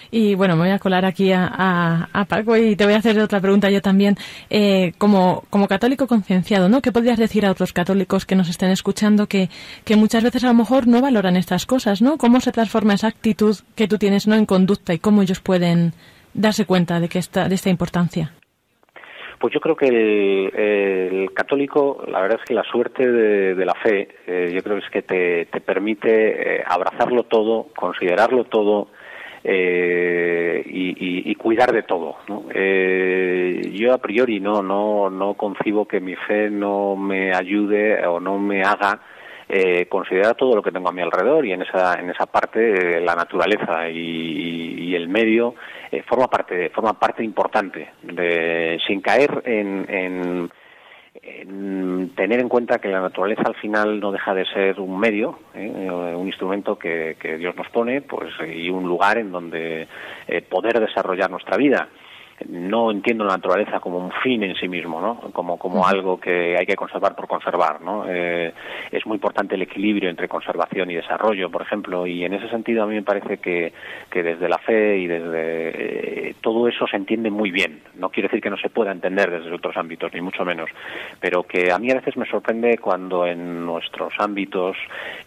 [0.10, 3.19] Y bueno, me voy a colar aquí a, a, Paco y te voy a hacer
[3.19, 4.15] otra pregunta yo también.
[4.50, 6.82] Eh, como, como católico concienciado, ¿no?
[6.82, 9.50] ¿Qué podrías decir a otros católicos que nos estén escuchando que,
[9.84, 12.17] que muchas veces a lo mejor no valoran estas cosas, ¿no?
[12.17, 14.36] ¿Cómo se transforma esa actitud que tú tienes, ¿no?
[14.36, 15.93] En conducta y cómo ellos pueden
[16.34, 18.32] darse cuenta de, que esta, de esta importancia?
[19.41, 24.08] Pues yo creo que el, católico, la verdad es que la suerte de, la fe,
[24.27, 28.89] eh, yo creo que es que te, te permite eh, abrazarlo todo, considerarlo todo,
[29.43, 32.17] eh, y, y, cuidar de todo.
[32.27, 32.45] ¿no?
[32.54, 38.19] Eh, yo a priori no, no, no concibo que mi fe no me ayude o
[38.19, 38.99] no me haga
[39.53, 42.97] eh, considerar todo lo que tengo a mi alrededor y en esa, en esa parte
[42.97, 45.55] eh, la naturaleza y, y el medio
[45.91, 50.49] eh, forma parte forma parte importante de, sin caer en, en
[52.15, 55.89] tener en cuenta que la naturaleza al final no deja de ser un medio, ¿eh?
[56.15, 59.87] un instrumento que, que, Dios nos pone, pues y un lugar en donde
[60.27, 61.89] eh, poder desarrollar nuestra vida
[62.49, 65.19] no entiendo la naturaleza como un fin en sí mismo, ¿no?
[65.32, 68.06] Como, como algo que hay que conservar por conservar, ¿no?
[68.08, 68.54] Eh,
[68.91, 72.84] es muy importante el equilibrio entre conservación y desarrollo, por ejemplo, y en ese sentido
[72.84, 73.73] a mí me parece que,
[74.10, 77.82] que desde la fe y desde eh, todo eso se entiende muy bien.
[77.95, 80.69] No quiere decir que no se pueda entender desde otros ámbitos, ni mucho menos,
[81.19, 84.77] pero que a mí a veces me sorprende cuando en nuestros ámbitos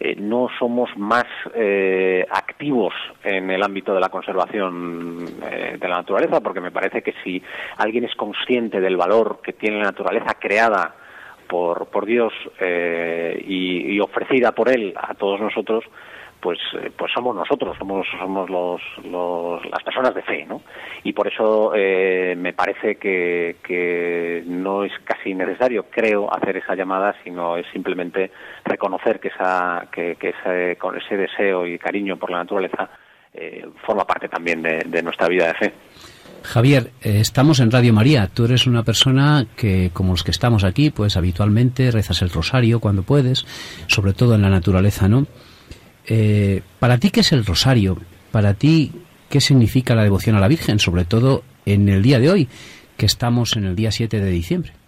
[0.00, 6.40] eh, no somos más eh, activos en el ámbito de la conservación de la naturaleza,
[6.40, 7.40] porque me parece que si
[7.76, 10.96] alguien es consciente del valor que tiene la naturaleza creada
[11.46, 15.84] por, por Dios eh, y, ofrecida por Él a todos nosotros,
[16.40, 20.62] pues, eh, pues somos nosotros, somos, somos los, los, las personas de fe, ¿no?
[21.02, 26.74] Y por eso eh, me parece que, que no es casi necesario, creo, hacer esa
[26.74, 28.30] llamada, sino es simplemente
[28.64, 32.90] reconocer que, esa, que, que ese, con ese deseo y cariño por la naturaleza
[33.32, 35.72] eh, forma parte también de nuestra vida de fe.
[36.42, 38.28] Javier, eh, estamos en Radio María.
[38.32, 42.80] Tú eres una persona que, como los que estamos aquí, pues habitualmente rezas el rosario
[42.80, 43.46] cuando puedes,
[43.86, 45.26] sobre todo en la naturaleza, ¿no?
[46.06, 47.98] Eh, para ti, ¿qué es el rosario?
[48.30, 48.92] Para ti,
[49.30, 50.78] ¿qué significa la devoción a la Virgen?
[50.78, 52.48] Sobre todo en el día de hoy,
[52.96, 54.83] que estamos en el día 7 de diciembre.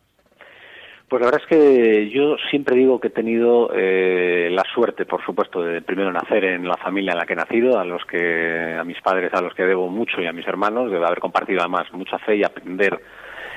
[1.08, 5.24] Pues la verdad es que yo siempre digo que he tenido eh, la suerte, por
[5.24, 8.74] supuesto, de primero nacer en la familia en la que he nacido, a los que,
[8.76, 11.60] a mis padres, a los que debo mucho y a mis hermanos, de haber compartido
[11.60, 12.98] además mucha fe y aprender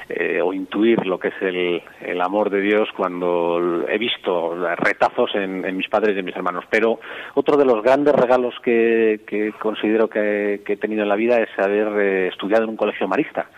[0.09, 5.33] eh, o intuir lo que es el, el, amor de Dios cuando he visto retazos
[5.33, 6.65] en, en, mis padres y en mis hermanos.
[6.69, 6.99] Pero
[7.33, 11.39] otro de los grandes regalos que, que considero que, que, he tenido en la vida
[11.39, 13.49] es haber eh, estudiado en un colegio marista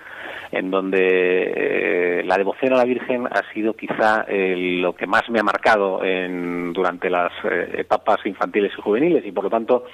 [0.51, 5.29] en donde eh, la devoción a la Virgen ha sido quizá eh, lo que más
[5.29, 9.85] me ha marcado en, durante las eh, etapas infantiles y juveniles y por lo tanto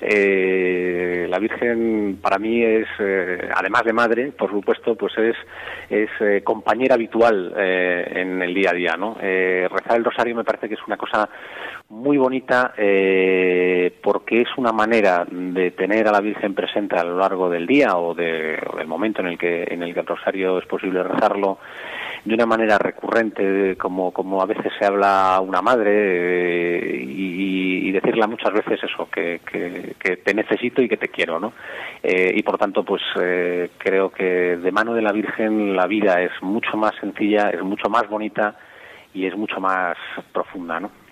[0.00, 2.86] eh, la Virgen para mí es,
[3.54, 5.36] además de madre, por supuesto, pues es,
[5.90, 9.14] es compañera habitual en el día a día, ¿no?
[9.14, 11.28] rezar el rosario me parece que es una cosa
[11.88, 12.74] muy bonita
[14.02, 17.96] porque es una manera de tener a la Virgen presente a lo largo del día
[17.96, 21.02] o, de, o del momento en el que en el que el rosario es posible
[21.02, 21.58] rezarlo
[22.26, 27.92] de una manera recurrente, como, como a veces se habla una madre, eh, y, y,
[27.92, 31.52] decirle muchas veces eso, que, que, que, te necesito y que te quiero, ¿no?
[32.02, 36.20] Eh, y por tanto, pues eh, creo que de mano de la Virgen la vida
[36.20, 38.56] es mucho más sencilla, es mucho más bonita
[39.14, 39.96] y es mucho más
[40.32, 41.05] profunda, ¿no?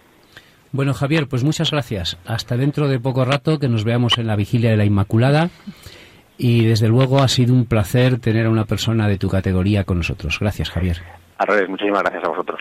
[0.75, 2.19] Bueno, Javier, pues muchas gracias.
[2.27, 5.51] Hasta dentro de poco rato que nos veamos en la vigilia de la Inmaculada.
[6.37, 9.99] Y desde luego ha sido un placer tener a una persona de tu categoría con
[9.99, 10.37] nosotros.
[10.41, 10.97] Gracias, Javier.
[11.39, 12.61] Al muchísimas gracias a vosotros.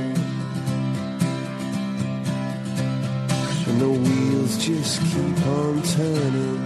[3.81, 6.61] The wheels just keep on turning.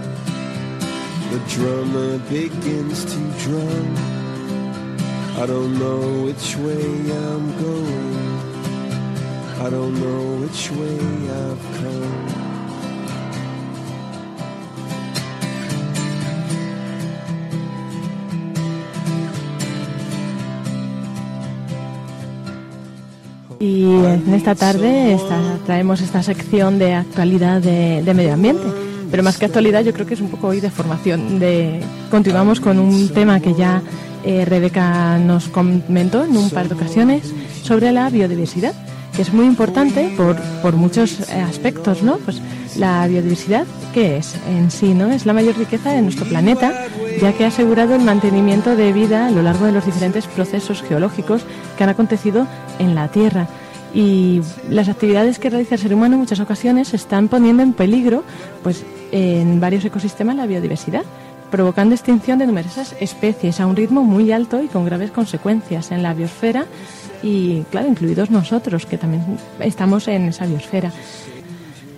[1.32, 3.88] The drummer begins to drum.
[5.42, 6.84] I don't know which way
[7.24, 8.16] I'm going.
[9.64, 10.98] I don't know which way
[11.42, 12.15] I've come.
[23.66, 25.18] Y en esta tarde
[25.66, 28.62] traemos esta sección de actualidad de, medio ambiente.
[29.10, 31.40] Pero más que actualidad, yo creo que es un poco hoy de formación.
[32.08, 33.82] Continuamos con un tema que ya
[34.24, 38.72] eh, Rebeca nos comentó en un par de ocasiones sobre la biodiversidad,
[39.16, 42.18] que es muy importante por, por muchos aspectos, ¿no?
[42.18, 42.40] Pues
[42.76, 44.92] la biodiversidad, ¿qué es en sí?
[44.92, 45.10] ¿no?
[45.10, 46.86] Es la mayor riqueza de nuestro planeta,
[47.20, 50.82] ya que ha asegurado el mantenimiento de vida a lo largo de los diferentes procesos
[50.82, 51.42] geológicos
[51.76, 52.46] que han acontecido
[52.78, 53.48] en la Tierra.
[53.94, 58.24] Y las actividades que realiza el ser humano en muchas ocasiones están poniendo en peligro,
[58.62, 61.04] pues, en varios ecosistemas la biodiversidad,
[61.50, 66.02] provocando extinción de numerosas especies a un ritmo muy alto y con graves consecuencias en
[66.02, 66.66] la biosfera
[67.22, 69.22] y, claro, incluidos nosotros, que también
[69.60, 70.92] estamos en esa biosfera.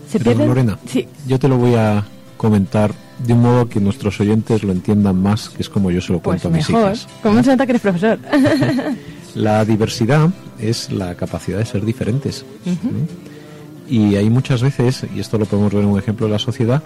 [0.09, 1.07] Se Pero, Lorena, sí.
[1.27, 2.05] yo te lo voy a
[2.37, 2.93] comentar
[3.25, 6.21] de un modo que nuestros oyentes lo entiendan más, que es como yo se lo
[6.21, 6.93] cuento pues a mis mejor.
[6.93, 7.09] hijas.
[7.23, 8.19] ¿Cómo se nota que eres profesor?
[9.35, 12.45] la diversidad es la capacidad de ser diferentes.
[12.65, 13.07] Uh -huh.
[13.89, 16.83] Y hay muchas veces, y esto lo podemos ver en un ejemplo de la sociedad,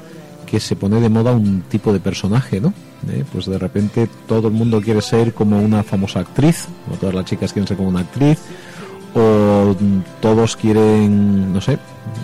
[0.53, 2.75] que se pone de moda un tipo de personaje, ¿no?
[3.09, 3.25] ¿Eh?
[3.33, 7.25] Pues de repente todo el mundo quiere ser como una famosa actriz, o todas las
[7.25, 8.39] chicas quieren ser como una actriz,
[9.15, 9.75] o
[10.21, 11.79] todos quieren, no sé,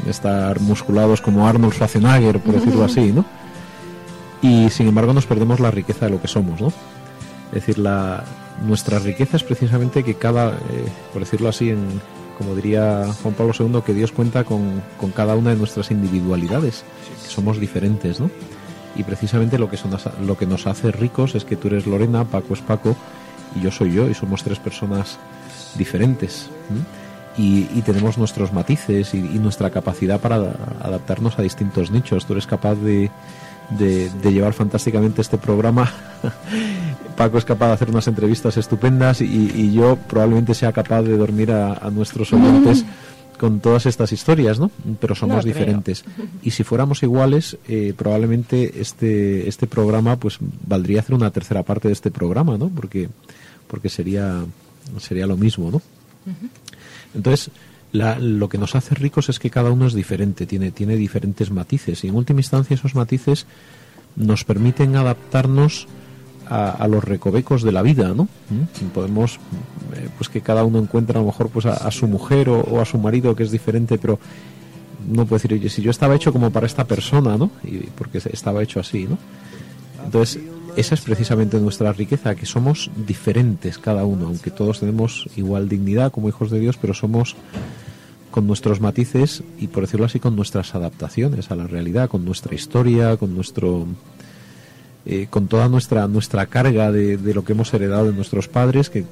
[0.07, 3.25] estar musculados como Arnold Schwarzenegger, por decirlo así, ¿no?
[4.43, 6.69] Y sin embargo nos perdemos la riqueza de lo que somos, ¿no?
[7.49, 8.25] Es decir, la,
[8.67, 11.99] nuestra riqueza es precisamente que cada, eh, por decirlo así, en,
[12.39, 16.85] como diría Juan Pablo II, que Dios cuenta con, con cada una de nuestras individualidades,
[17.23, 18.31] que somos diferentes, ¿no?
[18.97, 19.91] Y precisamente lo que, son,
[20.25, 22.97] lo que nos hace ricos es que tú eres Lorena, Paco es Paco
[23.55, 25.19] y yo soy yo, y somos tres personas
[25.77, 26.49] diferentes.
[27.37, 30.37] Y, y, tenemos nuestros matices y, y, nuestra capacidad para
[30.81, 32.27] adaptarnos a distintos nichos.
[32.27, 33.11] Tú eres capaz de,
[33.71, 35.93] de, de llevar fantásticamente este programa
[37.19, 41.51] Paco es capaz de hacer unas entrevistas estupendas y, yo probablemente sea capaz de dormir
[41.51, 42.85] a, nuestros oyentes
[43.37, 44.71] con todas estas historias, ¿no?
[45.01, 46.05] Pero somos diferentes.
[46.45, 51.89] Y si fuéramos iguales, eh, probablemente este este programa, pues valdría hacer una tercera parte
[51.89, 52.69] de este programa, ¿no?
[52.69, 53.09] Porque
[53.67, 54.45] porque sería
[54.99, 55.83] sería lo mismo, ¿no?
[57.15, 57.51] Entonces,
[57.93, 62.05] lo que nos hace ricos es que cada uno es diferente, tiene, tiene diferentes matices
[62.05, 63.47] y en última instancia esos matices
[64.17, 65.87] nos permiten adaptarnos
[66.51, 68.25] a, los recovecos de la vida, ¿no?
[68.25, 68.87] ¿Mm?
[68.95, 69.39] Podemos,
[69.95, 72.85] eh, pues que cada uno encuentra a lo mejor pues a, su mujer o, a
[72.87, 74.19] su marido que es diferente, pero
[75.07, 77.51] no puede decir, oye, si yo estaba hecho como para esta persona, ¿no?
[77.65, 79.19] Y porque estaba hecho así, ¿no?
[80.09, 80.43] Entonces,
[80.75, 86.11] esa es precisamente nuestra riqueza, que somos diferentes cada uno, aunque todos tenemos igual dignidad
[86.11, 87.37] como hijos de Dios, pero somos
[88.31, 92.55] con nuestros matices y por decirlo así con nuestras adaptaciones a la realidad, con nuestra
[92.55, 93.87] historia, con nuestro
[95.05, 99.05] eh, con toda nuestra nuestra carga de, lo que hemos heredado de nuestros padres que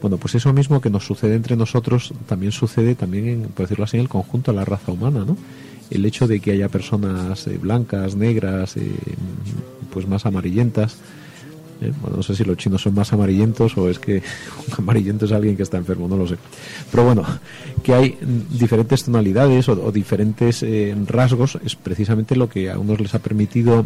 [0.00, 3.84] bueno pues eso mismo que nos sucede entre nosotros también sucede también en, por decirlo
[3.84, 5.36] así en el conjunto de la raza humana no
[5.90, 8.92] el hecho de que haya personas eh, blancas negras eh,
[9.92, 10.96] pues más amarillentas.
[11.80, 11.92] ¿eh?
[12.00, 14.16] Bueno, no sé si los chinos son más amarillentos o es que
[14.68, 16.36] un amarillento es alguien que está enfermo, no lo sé.
[16.90, 17.24] Pero bueno,
[17.82, 18.18] que hay
[18.50, 23.84] diferentes tonalidades o, diferentes eh, rasgos es precisamente lo que a unos les ha permitido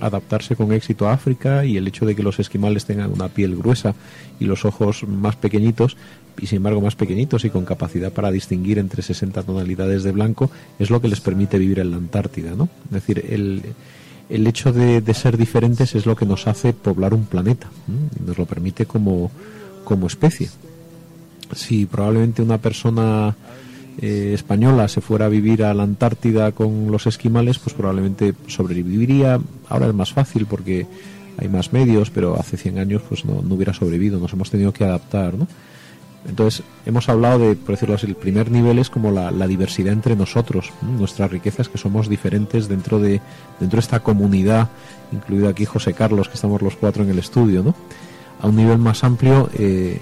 [0.00, 3.56] adaptarse con éxito a África y el hecho de que los esquimales tengan una piel
[3.56, 3.94] gruesa
[4.38, 5.96] y los ojos más pequeñitos
[6.40, 10.50] y sin embargo más pequeñitos y con capacidad para distinguir entre 60 tonalidades de blanco
[10.78, 12.68] es lo que les permite vivir en la Antártida, ¿no?
[12.86, 13.62] Es decir, el
[14.28, 17.68] el hecho de, ser diferentes es lo que nos hace poblar un planeta,
[18.24, 19.30] nos lo permite como,
[19.84, 20.48] como especie.
[21.52, 23.34] Si probablemente una persona
[24.00, 29.40] eh, española se fuera a vivir a la Antártida con los esquimales, pues probablemente sobreviviría.
[29.68, 30.86] Ahora es más fácil porque
[31.38, 34.72] hay más medios, pero hace 100 años pues no, no hubiera sobrevivido, nos hemos tenido
[34.72, 35.46] que adaptar, ¿no?
[36.26, 40.16] Entonces, hemos hablado de, por decirlo así, el primer nivel es como la, diversidad entre
[40.16, 43.20] nosotros, nuestras riquezas, que somos diferentes dentro de,
[43.60, 44.68] dentro de esta comunidad,
[45.12, 47.74] incluido aquí José Carlos, que estamos los cuatro en el estudio, ¿no?
[48.40, 50.00] A un nivel más amplio, eh,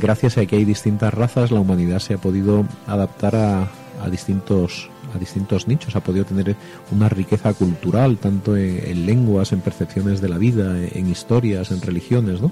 [0.00, 3.68] gracias a que hay distintas razas, la humanidad se ha podido adaptar a,
[4.10, 6.56] distintos a distintos nichos, ha podido tener
[6.90, 12.40] una riqueza cultural, tanto en, lenguas, en percepciones de la vida, en, historias, en religiones,
[12.40, 12.50] ¿no?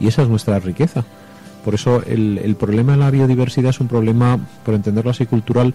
[0.00, 1.04] Y esa es nuestra riqueza.
[1.64, 5.74] Por eso el, el problema de la biodiversidad es un problema, por entenderlo así, cultural,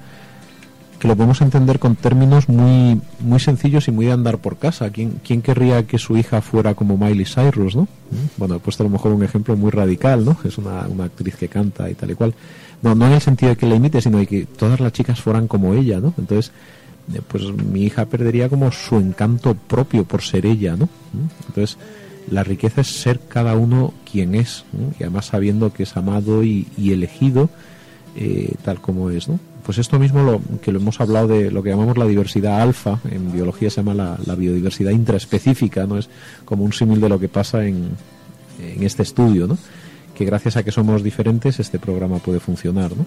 [1.00, 4.90] que lo podemos entender con términos muy muy sencillos y muy de andar por casa.
[4.90, 7.88] ¿Quién, quién querría que su hija fuera como Miley Cyrus, no?
[8.38, 10.38] Bueno, he puesto a lo mejor un ejemplo muy radical, ¿no?
[10.44, 12.34] Es una, una actriz que canta y tal y cual.
[12.82, 15.22] No, no en el sentido de que la imite, sino de que todas las chicas
[15.22, 16.14] fueran como ella, ¿no?
[16.18, 16.52] Entonces,
[17.14, 20.90] eh, pues mi hija perdería como su encanto propio por ser ella, ¿no?
[21.48, 21.78] Entonces,
[22.30, 24.66] la riqueza es ser cada uno quien es,
[25.00, 27.50] y además sabiendo que es amado y, elegido
[28.16, 29.28] eh, tal como es.
[29.28, 29.40] ¿no?
[29.64, 33.00] Pues esto mismo lo, que lo hemos hablado de lo que llamamos la diversidad alfa,
[33.12, 35.98] en biología se llama la, biodiversidad intraespecífica, ¿no?
[35.98, 36.10] es
[36.46, 37.90] como un símil de lo que pasa en,
[38.62, 39.58] en este estudio, ¿no?
[40.16, 42.96] que gracias a que somos diferentes este programa puede funcionar.
[42.96, 43.06] ¿no?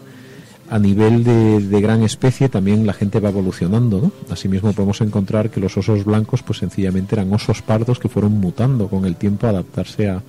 [0.70, 4.12] A nivel de, gran especie también la gente va evolucionando, ¿no?
[4.32, 8.86] Asimismo podemos encontrar que los osos blancos pues sencillamente eran osos pardos que fueron mutando
[8.86, 10.22] con el tiempo a adaptarse a,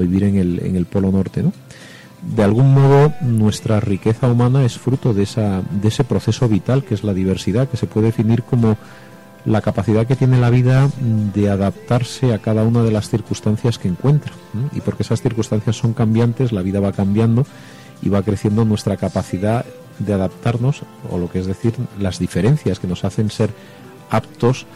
[0.00, 1.52] vivir en el, en el polo norte, ¿no?
[2.34, 6.94] De algún modo nuestra riqueza humana es fruto de, esa, de ese proceso vital que
[6.94, 8.78] es la diversidad, que se puede definir como
[9.44, 10.88] la capacidad que tiene la vida
[11.34, 14.32] de adaptarse a cada una de las circunstancias que encuentra.
[14.72, 17.44] Y porque esas circunstancias son cambiantes, la vida va cambiando
[18.04, 19.64] y va creciendo nuestra capacidad
[19.98, 23.50] de adaptarnos, o lo que es decir, las diferencias que nos hacen ser
[24.10, 24.66] aptos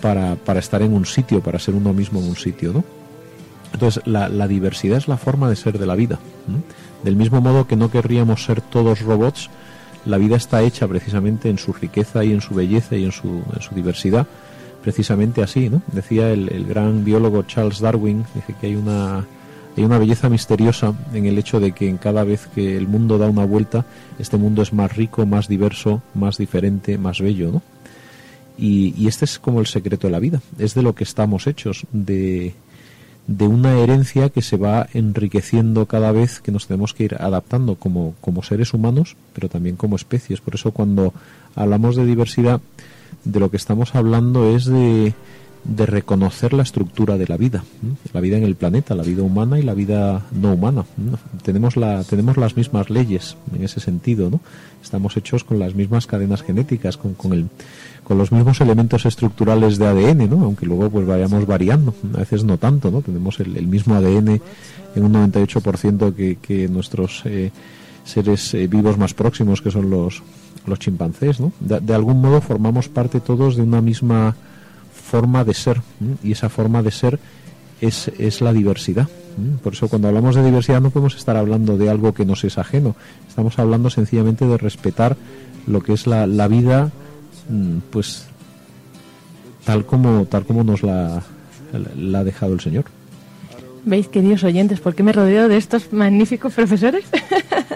[0.00, 2.84] para, para estar en un sitio, para ser uno mismo en un sitio, ¿no?
[3.72, 6.18] Entonces, la, la diversidad es la forma de ser de la vida.
[7.02, 9.50] Del mismo modo que no querríamos ser todos robots,
[10.06, 13.42] la vida está hecha precisamente en su riqueza y en su belleza y en su,
[13.54, 14.26] en su diversidad,
[14.82, 15.82] precisamente así, ¿no?
[15.92, 19.26] Decía el, el gran biólogo Charles Darwin, dice que hay una
[19.78, 23.16] hay una belleza misteriosa en el hecho de que en cada vez que el mundo
[23.16, 23.86] da una vuelta,
[24.18, 27.62] este mundo es más rico, más diverso, más diferente, más bello, ¿no?
[28.58, 31.86] Y, este es como el secreto de la vida, es de lo que estamos hechos,
[31.92, 32.54] de,
[33.28, 37.76] de una herencia que se va enriqueciendo cada vez que nos tenemos que ir adaptando
[37.76, 40.40] como, como seres humanos, pero también como especies.
[40.40, 41.14] Por eso cuando
[41.54, 42.60] hablamos de diversidad,
[43.24, 45.14] de lo que estamos hablando es de,
[45.68, 47.62] de reconocer la estructura de la vida,
[48.14, 50.84] la vida en el planeta, la vida humana y la vida no humana.
[51.42, 54.40] Tenemos, la, tenemos las mismas leyes en ese sentido, ¿no?
[54.82, 57.48] Estamos hechos con las mismas cadenas genéticas, con, con, el,
[58.02, 60.42] con los mismos elementos estructurales de ADN, ¿no?
[60.42, 63.02] Aunque luego pues vayamos variando, a veces no tanto, ¿no?
[63.02, 64.40] Tenemos el, mismo ADN
[64.94, 67.50] en un 98% que, que nuestros eh,
[68.04, 70.22] seres eh, vivos más próximos, que son los,
[70.66, 71.52] los chimpancés, ¿no?
[71.60, 74.34] de algún modo formamos parte todos de una misma
[75.08, 75.80] forma de ser
[76.22, 77.18] y esa forma de ser
[77.80, 79.08] es, es la diversidad.
[79.62, 82.58] Por eso cuando hablamos de diversidad no podemos estar hablando de algo que nos es
[82.58, 82.96] ajeno,
[83.28, 85.16] estamos hablando sencillamente de respetar
[85.66, 86.90] lo que es la, la vida
[87.48, 88.26] mm, pues
[89.64, 92.86] tal como tal como nos la, ha dejado el Señor.
[93.84, 97.04] ¿Veis, queridos oyentes, por qué me rodeo de estos magníficos profesores?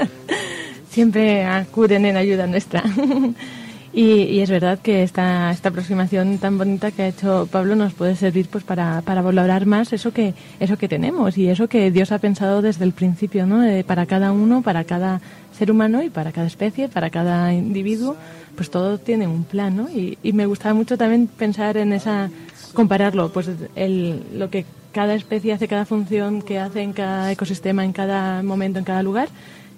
[0.90, 2.82] Siempre acuden en ayuda nuestra.
[3.94, 8.16] Y, es verdad que esta, esta aproximación tan bonita que ha hecho Pablo nos puede
[8.16, 12.10] servir pues para, para valorar más eso que, eso que tenemos y eso que Dios
[12.10, 13.62] ha pensado desde el principio, ¿no?
[13.84, 15.20] para cada uno, para cada
[15.52, 18.16] ser humano y para cada especie, para cada individuo,
[18.56, 19.88] pues todo tiene un plan, ¿no?
[19.90, 22.30] Y, y me gustaba mucho también pensar en esa,
[22.72, 27.84] compararlo, pues el, lo que cada especie hace, cada función que hace en cada ecosistema,
[27.84, 29.28] en cada momento, en cada lugar,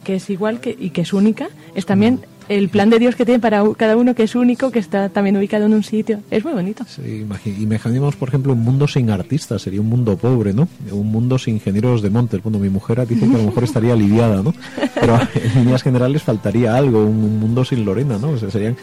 [0.03, 3.25] que es igual que, y que es única, es también el plan de Dios que
[3.25, 6.21] tiene para cada uno, que es único, que está también ubicado en un sitio.
[6.31, 6.85] Es muy bonito.
[6.87, 7.27] Sí,
[7.61, 10.69] imaginemos, por ejemplo, un mundo sin artistas, sería un mundo pobre, ¿no?
[10.91, 12.43] Un mundo sin ingenieros de montes.
[12.43, 14.55] Bueno, mi mujer dice que a lo mejor estaría aliviada, ¿no?
[14.95, 18.31] Pero en líneas generales faltaría algo, un, mundo sin Lorena, ¿no?
[18.31, 18.77] O sea, serían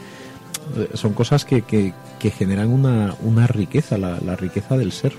[0.77, 1.93] eh, son cosas que, que,
[2.31, 5.13] generan una, una riqueza, la, la, riqueza del ser.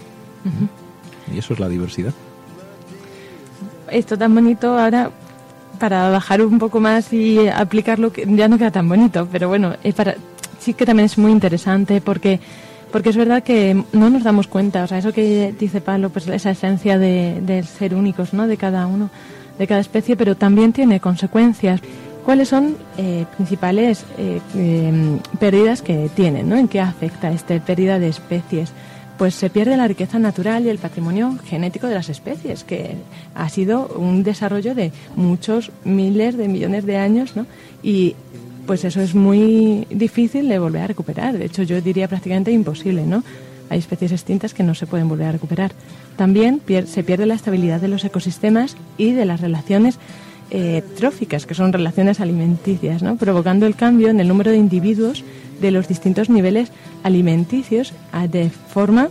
[1.33, 2.13] Y eso es la diversidad.
[3.91, 5.11] Esto tan bonito ahora
[5.79, 9.95] para bajar un poco más y aplicarlo, ya no queda tan bonito, pero bueno, es
[9.95, 10.15] para,
[10.61, 12.41] sí que también es muy interesante porque
[12.93, 16.29] porque es verdad que no nos damos cuenta, o sea, eso que dice Pablo, pues
[16.29, 18.47] esa esencia de, ser únicos, ¿no?
[18.47, 19.11] De cada uno,
[19.59, 21.81] de cada especie, pero también tiene consecuencias.
[22.23, 26.57] ¿Cuáles son eh, principales eh, em, pérdidas que tienen, ¿no?
[26.57, 28.73] ¿En qué afecta esta pérdida de especies?
[29.23, 32.97] Pues se pierde la riqueza natural y el patrimonio genético de las especies, que
[33.37, 37.47] ha sido un desarrollo de muchos miles de millones de años, ¿no?
[37.85, 38.17] Y
[38.67, 41.39] pues eso es muy difícil de volver a recuperar.
[41.39, 43.23] De hecho, yo diría prácticamente imposible, ¿no?
[43.71, 45.71] Hay especies extintas que no se pueden volver a recuperar.
[46.17, 50.01] También se pierde la estabilidad de los ecosistemas y de las relaciones
[50.55, 53.17] eh, tróficas, que son relaciones alimenticias, ¿no?
[53.17, 55.25] provocando el cambio en el número de individuos
[55.63, 56.71] de los distintos niveles
[57.03, 57.95] alimenticios
[58.31, 59.09] de forma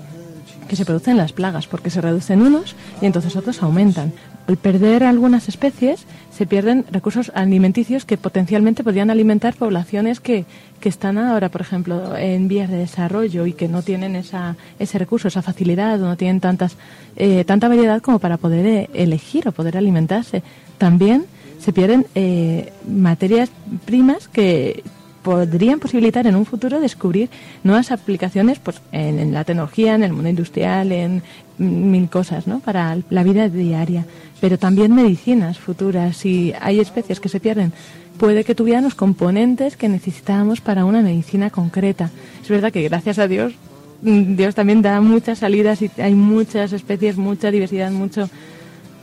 [0.68, 4.14] que se producen las plagas, porque se reducen unos y entonces otros aumentan.
[4.48, 10.46] Al perder algunas especies, se pierden recursos alimenticios que potencialmente podrían alimentar poblaciones que,
[10.80, 15.00] que están ahora, por ejemplo, en vías de desarrollo y que no tienen esa, ese
[15.00, 16.78] recurso, esa facilidad, o no tienen tantas,
[17.16, 20.44] eh, tanta variedad como para poder eh, elegir o poder alimentarse.
[20.82, 21.26] También
[21.60, 23.52] se pierden eh, materias
[23.86, 24.84] primas que,
[25.22, 27.30] podrían posibilitar en un futuro descubrir
[27.64, 31.22] nuevas aplicaciones pues, en, la tecnología, en el mundo industrial, en
[31.60, 32.60] mil cosas ¿no?
[32.60, 34.06] para la vida diaria,
[34.40, 36.18] pero también medicinas futuras.
[36.18, 37.72] Si hay especies que se pierden,
[38.18, 42.10] puede que tuvieran los componentes que necesitábamos para una medicina concreta.
[42.42, 43.54] Es verdad que gracias a Dios,
[44.02, 48.30] mm, Dios también da muchas salidas y hay muchas especies, mucha diversidad, mucho...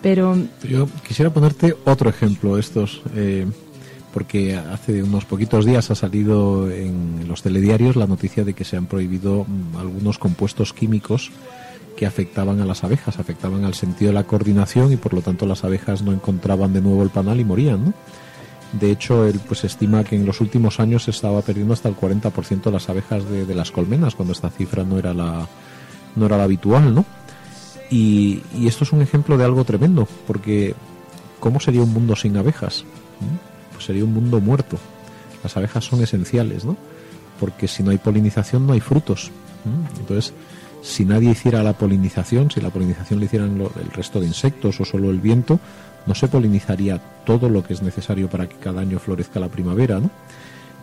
[0.03, 0.36] Pero...
[0.62, 3.03] Yo quisiera ponerte otro ejemplo, estos...
[3.14, 3.46] Eh
[4.12, 8.76] porque hace unos poquitos días ha salido en los telediarios la noticia de que se
[8.76, 11.30] han prohibido mm, algunos compuestos químicos
[11.96, 15.46] que afectaban a las abejas, afectaban al sentido de la coordinación y por lo tanto
[15.46, 17.94] las abejas no encontraban de nuevo el panal y morían.
[18.72, 21.96] De hecho, él pues estima que en los últimos años se estaba perdiendo hasta el
[21.96, 25.49] 40% de las abejas de, las colmenas, cuando esta cifra no era la,
[26.14, 27.05] no era la habitual, ¿no?
[27.91, 30.74] Y, esto es un ejemplo de algo tremendo, porque
[31.41, 32.84] ¿cómo sería un mundo sin abejas?
[33.20, 33.72] ¿Mm?
[33.72, 34.78] Pues sería un mundo muerto.
[35.43, 36.76] Las abejas son esenciales, ¿no?
[37.41, 39.30] Porque si no hay polinización no hay frutos.
[39.99, 40.32] Entonces,
[40.82, 44.84] si nadie hiciera la polinización, si la polinización le hicieran el resto de insectos o
[44.84, 45.61] solo el viento,
[46.07, 50.01] no se polinizaría todo lo que es necesario para que cada año florezca la primavera,
[50.01, 50.11] ¿no?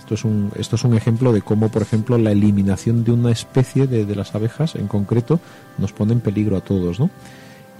[0.06, 3.32] Esto es un, esto es un ejemplo de cómo, por ejemplo, la eliminación de una
[3.32, 5.40] especie de, las abejas en concreto
[5.80, 7.10] nos pone en peligro a todos, ¿no?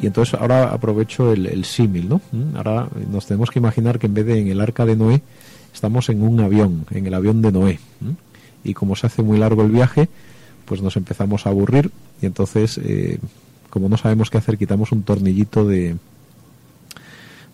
[0.02, 2.22] Y entonces ahora aprovecho el, símil, ¿no?
[2.32, 5.22] Mm, ahora nos tenemos que imaginar que en vez de en el arca de Noé,
[5.72, 7.80] estamos en un avión, en el avión de Noé.
[8.64, 10.10] Y como se hace muy largo el viaje,
[10.66, 11.92] pues nos empezamos a aburrir
[12.24, 13.20] y entonces, eh,
[13.70, 15.96] como no sabemos qué hacer, quitamos un tornillito de,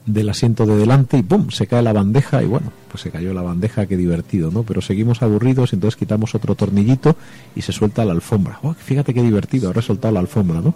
[0.06, 1.50] del asiento de delante y ¡pum!
[1.50, 4.64] se cae la bandeja y bueno, pues se cayó la bandeja, qué divertido, ¿no?
[4.64, 7.16] Pero seguimos aburridos, entonces quitamos otro tornillito
[7.56, 8.60] y se suelta la alfombra.
[8.64, 9.70] ¡Oh, fíjate qué divertido!
[9.70, 10.74] Habrá soltado la alfombra, ¿no?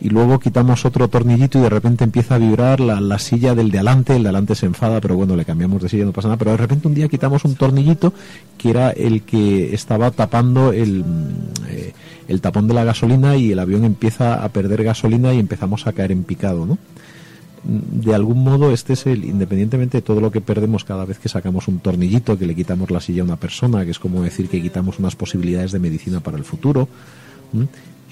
[0.00, 3.70] y luego quitamos otro tornillito y de repente empieza a vibrar la, la, silla del
[3.70, 6.28] de adelante, el de adelante se enfada, pero bueno, le cambiamos de silla, no pasa
[6.28, 8.12] nada, pero de repente un día quitamos un tornillito
[8.58, 11.04] que era el que estaba tapando el,
[11.68, 11.92] eh,
[12.28, 15.92] el tapón de la gasolina y el avión empieza a perder gasolina y empezamos a
[15.92, 16.78] caer en picado, ¿no?
[17.64, 21.28] De algún modo este es el independientemente de todo lo que perdemos cada vez que
[21.28, 24.48] sacamos un tornillito que le quitamos la silla a una persona que es como decir
[24.48, 26.88] que quitamos unas posibilidades de medicina para el futuro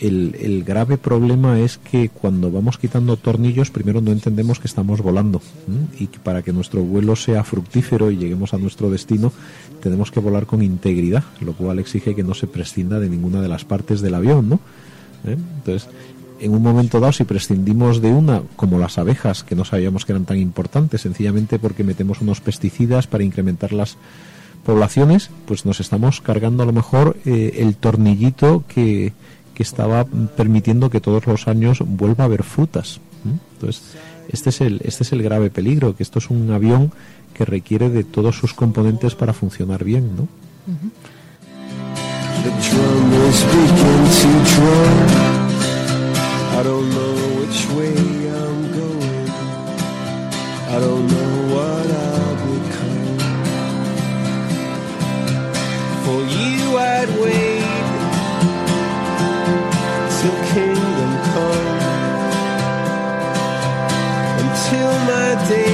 [0.01, 5.01] el, el, grave problema es que cuando vamos quitando tornillos, primero no entendemos que estamos
[5.01, 5.40] volando.
[5.99, 9.32] Y que para que nuestro vuelo sea fructífero y lleguemos a nuestro destino,
[9.80, 13.49] tenemos que volar con integridad, lo cual exige que no se prescinda de ninguna de
[13.49, 14.61] las partes del avión, ¿no?
[15.26, 15.36] ¿Eh?
[15.57, 15.88] Entonces,
[16.45, 20.12] en un momento dado, si prescindimos de una, como las abejas, que no sabíamos que
[20.12, 23.97] eran tan importantes, sencillamente porque metemos unos pesticidas para incrementar las
[24.64, 29.12] poblaciones, pues nos estamos cargando a lo mejor eh, el tornillito que,
[29.55, 33.01] que estaba permitiendo que todos los años vuelva a haber frutas.
[33.55, 33.82] Entonces,
[34.28, 36.92] este es el este es el grave peligro, que esto es un avión
[37.32, 40.28] que requiere de todos sus componentes para funcionar bien, ¿no?
[46.57, 47.97] I don't know which way
[48.31, 49.29] I'm going.
[50.75, 53.19] I don't know what I'll become.
[56.05, 57.87] For you I'd wait
[60.17, 61.71] till kingdom come.
[64.43, 65.74] Until my day.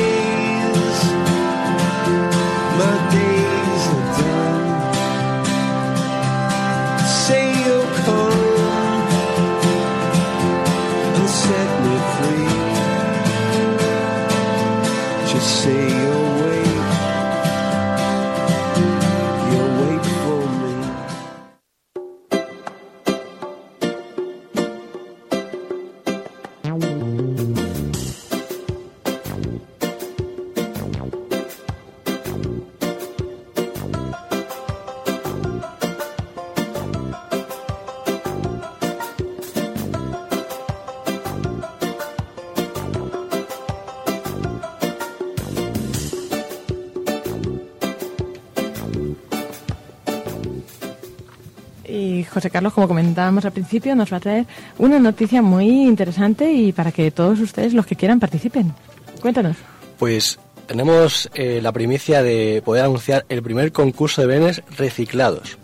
[52.25, 54.47] José Carlos, como comentábamos al principio, nos va a traer
[54.79, 58.73] una noticia muy interesante y para que todos ustedes, los que quieran, participen.
[59.21, 59.57] Cuéntanos.
[59.99, 65.59] Pues tenemos eh, la primicia de poder anunciar el primer concurso de bienes reciclados.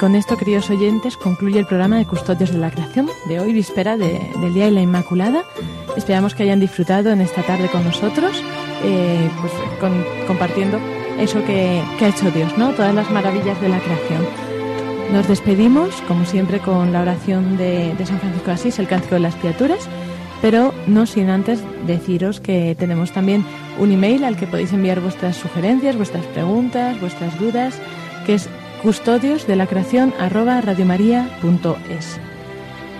[0.00, 3.98] con esto, queridos oyentes, concluye el programa de Custodios de la Creación de hoy, víspera
[3.98, 5.44] de- del Día de la Inmaculada.
[5.94, 8.42] Esperamos que hayan disfrutado en esta tarde con nosotros,
[8.82, 9.52] eh, pues,
[10.26, 10.80] compartiendo
[11.18, 12.70] eso que, ha hecho Dios, ¿no?
[12.70, 14.26] Todas las maravillas de la creación.
[15.12, 19.16] Nos despedimos, como siempre, con la oración de, de San Francisco de Asís, el Cántico
[19.16, 19.86] de las Criaturas,
[20.40, 23.44] pero no sin antes deciros que tenemos también
[23.78, 27.74] un email al que podéis enviar vuestras sugerencias, vuestras preguntas, vuestras dudas,
[28.24, 28.48] que es
[28.82, 29.68] custodios de la.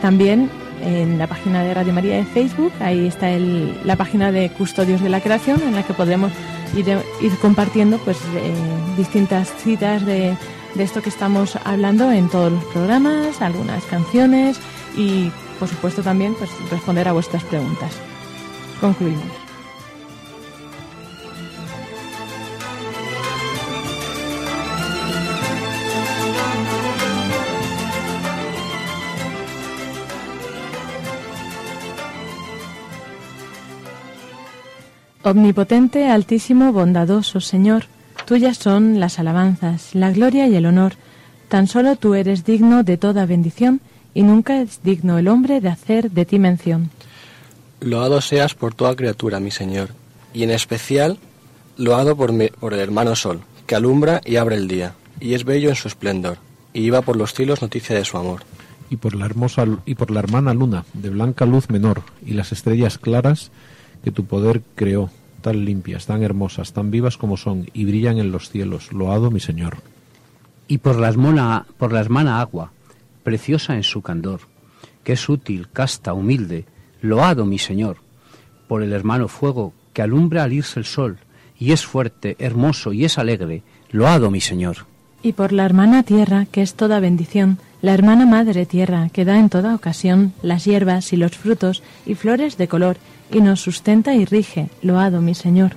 [0.01, 0.51] También
[0.83, 5.03] en la página de Radio María de Facebook, ahí está el, la página de Custodios
[5.03, 6.33] de la Creación, en la que podremos
[6.77, 6.87] ir,
[7.21, 8.55] ir compartiendo pues eh,
[8.97, 10.37] distintas citas de,
[10.75, 14.59] de esto que estamos hablando en todos los programas, algunas canciones
[14.97, 17.93] y por supuesto también pues responder a vuestras preguntas.
[18.81, 19.50] Concluimos.
[35.31, 37.85] Omnipotente, altísimo, bondadoso Señor,
[38.27, 40.95] tuyas son las alabanzas, la gloria y el honor.
[41.49, 43.81] Tan solo tú eres digno de toda bendición
[44.13, 46.91] y nunca es digno el hombre de hacer de ti mención.
[47.79, 49.91] Loado seas por toda criatura, mi Señor,
[50.35, 51.19] y en especial
[51.77, 55.69] loado por, por el hermano Sol, que alumbra y abre el día, y es bello
[55.69, 56.39] en su esplendor,
[56.73, 58.41] y lleva por los cielos noticia de su amor.
[58.91, 62.51] y por la hermosa y por la hermana luna de blanca luz menor y las
[62.51, 63.53] estrellas claras
[64.03, 65.09] que tu poder creó
[65.41, 69.41] tan limpias tan hermosas tan vivas como son y brillan en los cielos loado mi
[69.41, 69.79] señor
[70.71, 72.71] y por la, hermana, por la hermana agua,
[73.25, 74.43] preciosa en su candor,
[75.03, 76.65] que es útil, casta, humilde,
[77.03, 77.97] loado mi Señor,
[78.69, 81.19] por el hermano fuego, que alumbra al irse el sol,
[81.59, 84.87] y es fuerte, hermoso y es alegre, loado mi Señor.
[85.25, 89.41] Y por la hermana tierra, que es toda bendición, la hermana madre tierra, que da
[89.41, 92.97] en toda ocasión las hierbas y los frutos y flores de color,
[93.33, 95.73] y nos sustenta y rige, loado mi Señor.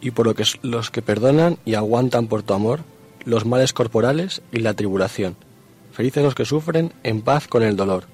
[0.00, 2.80] Y por lo que los que perdonan y aguantan por tu amor
[3.24, 5.36] los males corporales y la tribulación.
[5.92, 8.04] Felices los que sufren en paz con el dolor,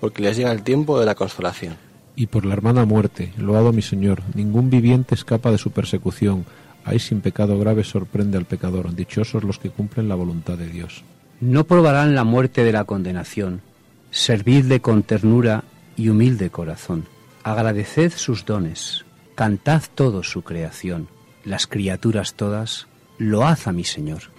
[0.00, 1.76] porque les llega el tiempo de la consolación.
[2.18, 6.46] y por la hermana muerte loado mi señor ningún viviente escapa de su persecución
[6.84, 11.04] ay sin pecado grave sorprende al pecador dichosos los que cumplen la voluntad de Dios
[11.42, 13.60] No probarán la muerte de la condenación,
[14.10, 15.64] servidle con ternura
[15.94, 17.04] y humilde corazón.
[17.46, 19.04] Agradeced sus dones,
[19.36, 21.06] cantad todo su creación,
[21.44, 22.88] las criaturas todas,
[23.18, 24.35] load a mi Señor.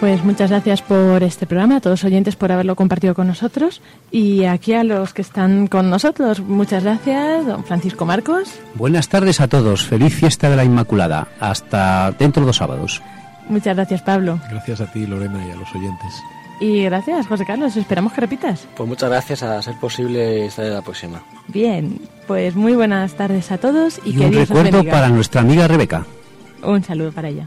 [0.00, 3.82] Pues muchas gracias por este programa, a todos los oyentes por haberlo compartido con nosotros
[4.10, 8.50] y aquí a los que están con nosotros, muchas gracias, don Francisco Marcos.
[8.76, 13.02] Buenas tardes a todos, feliz fiesta de la Inmaculada, hasta dentro de dos sábados.
[13.50, 16.22] Muchas gracias Pablo gracias a ti Lorena y a los oyentes
[16.60, 18.66] y gracias José Carlos, esperamos que repitas.
[18.76, 21.22] Pues muchas gracias a ser posible estar en la próxima.
[21.48, 24.92] Bien, pues muy buenas tardes a todos y, Y que un Dios os recuerdo bendiga.
[24.92, 26.06] para nuestra amiga Rebeca.
[26.62, 27.46] Un saludo para ella.